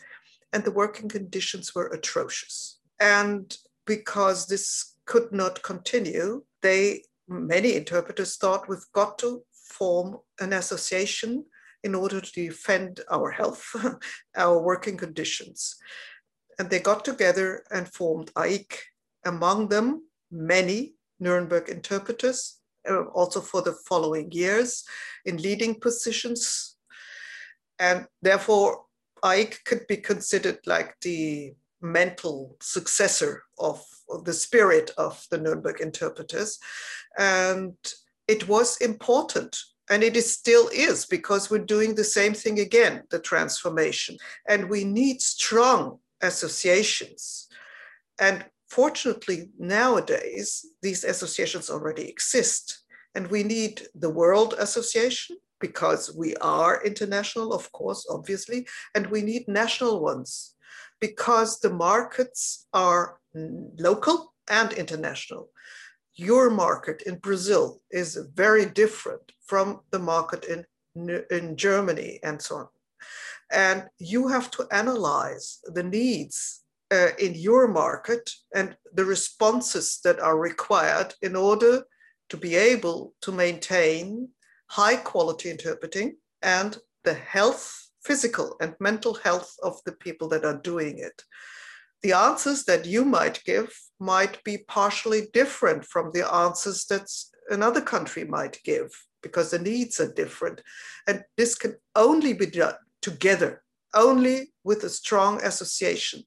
and 0.54 0.64
the 0.64 0.72
working 0.72 1.10
conditions 1.10 1.76
were 1.76 1.88
atrocious. 1.88 2.80
And 3.02 3.54
because 3.86 4.48
this 4.48 4.96
could 5.06 5.34
not 5.34 5.64
continue, 5.64 6.46
they 6.62 7.04
many 7.28 7.76
interpreters 7.76 8.38
thought 8.38 8.70
we've 8.70 8.90
got 8.94 9.20
to 9.20 9.44
form 9.52 10.20
an 10.40 10.54
association 10.54 11.44
in 11.84 11.94
order 11.94 12.22
to 12.22 12.32
defend 12.32 13.02
our 13.12 13.32
health, 13.32 13.76
our 14.38 14.58
working 14.58 14.96
conditions. 14.96 15.76
And 16.58 16.70
they 16.70 16.80
got 16.80 17.04
together 17.04 17.66
and 17.70 17.86
formed 17.86 18.34
AIIC, 18.36 18.78
among 19.26 19.68
them 19.68 20.08
many 20.32 20.94
Nuremberg 21.20 21.68
interpreters, 21.68 22.62
Uh, 22.90 23.04
also 23.14 23.42
for 23.42 23.62
the 23.62 23.74
following 23.88 24.32
years 24.32 24.84
in 25.26 25.38
leading 25.38 25.80
positions. 25.80 26.78
And 27.80 28.06
therefore, 28.22 28.84
AIIC 29.24 29.64
could 29.66 29.88
be 29.88 29.98
considered 29.98 30.60
like 30.66 30.96
the 31.02 31.54
mental 31.82 32.56
successor 32.62 33.44
of, 33.60 33.84
of 34.10 34.26
the 34.26 34.34
spirit 34.34 34.92
of 34.98 35.26
the 35.32 35.38
Nuremberg 35.38 35.82
interpreters. 35.82 36.60
And 37.18 37.76
it 38.28 38.48
was 38.48 38.78
important 38.78 39.58
and 39.90 40.04
it 40.04 40.18
is 40.18 40.32
still 40.32 40.70
is 40.74 41.06
because 41.06 41.50
we're 41.50 41.60
doing 41.60 41.96
the 41.96 42.04
same 42.04 42.34
thing 42.34 42.60
again, 42.60 43.04
the 43.12 43.20
transformation. 43.20 44.18
And 44.48 44.70
we 44.70 44.84
need 44.84 45.22
strong 45.22 46.00
associations. 46.22 47.48
And 48.20 48.46
fortunately, 48.70 49.50
nowadays, 49.58 50.66
these 50.82 51.04
associations 51.04 51.70
already 51.70 52.08
exist. 52.10 52.84
And 53.14 53.28
we 53.28 53.44
need 53.44 53.88
the 53.96 54.10
World 54.10 54.56
Association 54.60 55.38
because 55.60 56.14
we 56.16 56.36
are 56.38 56.84
international, 56.84 57.54
of 57.54 57.72
course, 57.72 58.06
obviously, 58.10 58.68
and 58.94 59.08
we 59.08 59.22
need 59.22 59.48
national 59.48 60.02
ones 60.02 60.56
because 61.00 61.60
the 61.60 61.74
markets 61.74 62.68
are 62.74 63.20
local 63.34 64.34
and 64.50 64.74
international 64.74 65.50
your 66.16 66.50
market 66.50 67.02
in 67.06 67.18
Brazil 67.18 67.82
is 67.92 68.18
very 68.34 68.66
different 68.66 69.32
from 69.46 69.82
the 69.92 70.00
market 70.00 70.46
in, 70.46 70.66
in 71.30 71.58
Germany 71.58 72.20
and 72.24 72.42
so 72.42 72.56
on. 72.56 72.68
And 73.52 73.84
you 74.00 74.28
have 74.30 74.50
to 74.52 74.68
analyze 74.72 75.60
the 75.66 75.84
needs 75.84 76.64
uh, 76.92 77.10
in 77.20 77.34
your 77.34 77.68
market 77.68 78.30
and 78.54 78.76
the 78.94 79.06
responses 79.06 80.00
that 80.04 80.20
are 80.20 80.38
required 80.38 81.14
in 81.22 81.36
order 81.36 81.84
to 82.30 82.38
be 82.38 82.56
able 82.56 83.14
to 83.22 83.32
maintain 83.32 84.30
high 84.68 84.96
quality 84.96 85.50
interpreting 85.50 86.16
and 86.42 86.78
the 87.04 87.14
health, 87.14 87.90
physical 88.04 88.56
and 88.62 88.76
mental 88.80 89.14
health 89.14 89.56
of 89.64 89.80
the 89.86 89.92
people 89.94 90.28
that 90.30 90.46
are 90.46 90.62
doing 90.62 91.00
it 91.00 91.24
the 92.06 92.14
answers 92.14 92.66
that 92.66 92.86
you 92.86 93.04
might 93.04 93.44
give 93.46 93.76
might 94.00 94.44
be 94.44 94.60
partially 94.60 95.24
different 95.34 95.84
from 95.84 96.12
the 96.12 96.32
answers 96.32 96.86
that 96.86 97.10
another 97.50 97.82
country 97.82 98.24
might 98.24 98.60
give 98.64 98.92
because 99.24 99.50
the 99.50 99.58
needs 99.58 100.00
are 100.00 100.14
different. 100.14 100.62
And 101.08 101.24
this 101.36 101.56
can 101.56 101.78
only 101.96 102.34
be 102.34 102.46
done 102.46 102.76
together, 103.02 103.64
only 103.96 104.52
with 104.64 104.84
a 104.84 104.90
strong 104.90 105.42
association. 105.44 106.24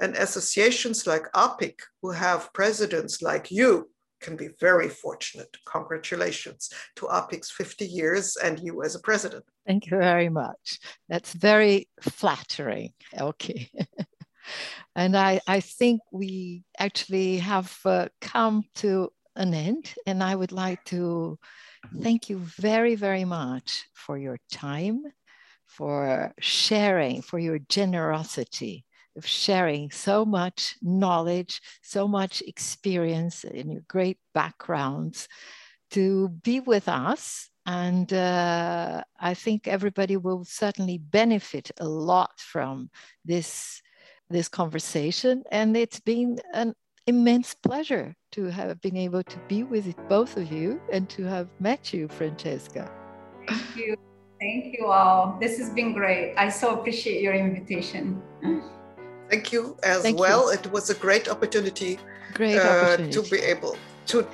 And 0.00 0.14
associations 0.16 1.06
like 1.06 1.26
APIC, 1.34 1.80
who 2.02 2.12
have 2.12 2.52
presidents 2.52 3.20
like 3.20 3.50
you, 3.50 3.90
can 4.20 4.36
be 4.36 4.48
very 4.60 4.88
fortunate. 4.88 5.56
Congratulations 5.64 6.70
to 6.96 7.08
APIC's 7.10 7.50
50 7.50 7.86
years 7.86 8.36
and 8.36 8.58
you 8.58 8.82
as 8.82 8.94
a 8.94 9.00
president. 9.00 9.44
Thank 9.66 9.86
you 9.86 9.98
very 9.98 10.28
much. 10.28 10.80
That's 11.08 11.32
very 11.32 11.88
flattering, 12.00 12.92
Elke. 13.12 13.68
And 14.96 15.16
I, 15.16 15.40
I 15.46 15.60
think 15.60 16.00
we 16.10 16.64
actually 16.78 17.38
have 17.38 17.76
uh, 17.84 18.08
come 18.20 18.64
to 18.76 19.10
an 19.36 19.54
end. 19.54 19.94
And 20.06 20.22
I 20.22 20.34
would 20.34 20.52
like 20.52 20.84
to 20.86 21.38
thank 22.02 22.28
you 22.28 22.38
very, 22.38 22.96
very 22.96 23.24
much 23.24 23.84
for 23.94 24.18
your 24.18 24.38
time, 24.50 25.04
for 25.68 26.32
sharing, 26.40 27.22
for 27.22 27.38
your 27.38 27.58
generosity 27.58 28.84
of 29.16 29.26
sharing 29.26 29.90
so 29.90 30.24
much 30.24 30.76
knowledge, 30.80 31.60
so 31.82 32.08
much 32.08 32.42
experience, 32.46 33.44
and 33.44 33.72
your 33.72 33.82
great 33.88 34.18
backgrounds 34.32 35.28
to 35.90 36.28
be 36.28 36.60
with 36.60 36.88
us. 36.88 37.50
And 37.66 38.10
uh, 38.12 39.02
I 39.20 39.34
think 39.34 39.68
everybody 39.68 40.16
will 40.16 40.44
certainly 40.44 40.98
benefit 40.98 41.70
a 41.78 41.88
lot 41.88 42.40
from 42.40 42.90
this 43.24 43.82
this 44.30 44.48
conversation. 44.48 45.42
And 45.50 45.76
it's 45.76 46.00
been 46.00 46.38
an 46.52 46.74
immense 47.06 47.54
pleasure 47.54 48.14
to 48.32 48.44
have 48.44 48.80
been 48.82 48.96
able 48.96 49.22
to 49.22 49.38
be 49.48 49.62
with 49.62 49.94
both 50.08 50.36
of 50.36 50.52
you 50.52 50.80
and 50.92 51.08
to 51.10 51.24
have 51.24 51.48
met 51.60 51.94
you, 51.94 52.08
Francesca. 52.08 52.90
Thank 53.46 53.76
you. 53.76 54.07
Thank 54.40 54.78
you 54.78 54.86
all. 54.86 55.36
This 55.40 55.58
has 55.58 55.70
been 55.70 55.92
great. 55.92 56.34
I 56.36 56.48
so 56.48 56.78
appreciate 56.78 57.22
your 57.22 57.34
invitation. 57.34 58.22
Thank 59.28 59.52
you 59.52 59.76
as 59.82 60.02
Thank 60.02 60.18
well. 60.18 60.50
You. 60.52 60.58
It 60.58 60.70
was 60.72 60.90
a 60.90 60.94
great 60.94 61.28
opportunity, 61.28 61.98
great 62.34 62.56
uh, 62.56 62.62
opportunity. 62.62 63.12
to 63.12 63.30
be 63.30 63.38
able 63.38 63.76
to 64.06 64.26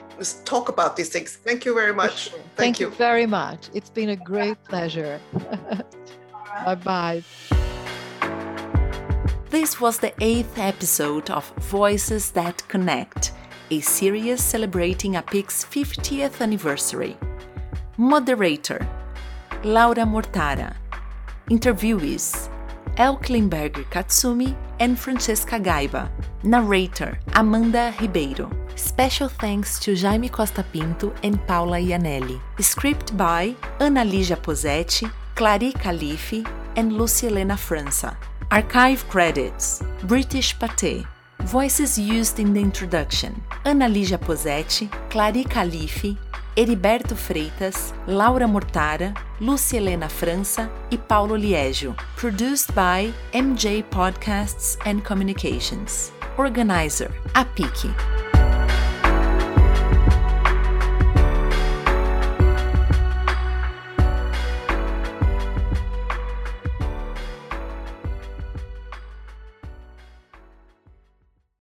talk 0.45 0.69
about 0.69 0.97
these 0.97 1.09
things. 1.09 1.37
Thank 1.37 1.65
you 1.65 1.75
very 1.75 1.93
much. 1.93 2.29
Thank, 2.29 2.57
Thank 2.57 2.81
you. 2.81 2.91
you 2.91 2.95
very 2.95 3.27
much. 3.27 3.71
It's 3.75 3.91
been 3.91 4.11
a 4.11 4.17
great 4.17 4.63
pleasure. 4.65 5.21
bye 6.65 6.75
bye. 6.77 7.23
This 9.51 9.81
was 9.81 9.99
the 9.99 10.13
eighth 10.21 10.59
episode 10.59 11.31
of 11.31 11.49
Voices 11.71 12.31
That 12.33 12.67
Connect, 12.69 13.33
a 13.71 13.81
series 13.81 14.43
celebrating 14.43 15.17
APIC's 15.17 15.65
50th 15.65 16.41
anniversary. 16.41 17.17
Moderator 17.97 18.87
Laura 19.65 20.05
Mortara. 20.05 20.77
Interviewees 21.51 22.51
Elke 22.99 23.31
Limberger 23.31 23.85
Katsumi 23.85 24.55
and 24.79 24.99
Francesca 24.99 25.59
Gaiba. 25.59 26.11
Narrator 26.43 27.19
Amanda 27.33 27.95
Ribeiro. 27.99 28.51
Special 28.77 29.31
thanks 29.31 29.81
to 29.81 29.97
Jaime 29.97 30.29
Costa 30.29 30.63
Pinto 30.71 31.15
and 31.23 31.41
Paula 31.47 31.79
Ianelli. 31.79 32.39
Script 32.61 33.17
by 33.17 33.57
Ana 33.81 34.05
Lígia 34.05 34.37
Posetti, 34.37 35.11
Clary 35.35 35.73
Calife, 35.73 36.45
and 36.77 36.93
Lucielena 36.93 37.57
França. 37.57 38.19
Archive 38.51 39.09
credits 39.09 39.83
British 40.03 40.59
Pate. 40.59 41.07
Voices 41.45 41.99
used 41.99 42.39
in 42.39 42.53
the 42.53 42.61
introduction 42.61 43.43
Ana 43.65 43.87
Lígia 43.87 44.19
Posetti, 44.19 44.91
Clary 45.09 45.45
Calife, 45.45 46.19
Heriberto 46.57 47.17
Freitas, 47.17 47.93
Laura 48.07 48.47
Mortara, 48.47 49.13
Lúcia 49.41 49.77
Helena 49.77 50.09
França 50.09 50.71
e 50.91 50.97
Paulo 50.97 51.35
Liégio. 51.37 51.97
Produced 52.17 52.73
by 52.73 53.13
MJ 53.33 53.83
Podcasts 53.91 54.79
and 54.87 55.01
Communications. 55.01 56.13
Organizer, 56.39 57.11
APIC. 57.35 58.24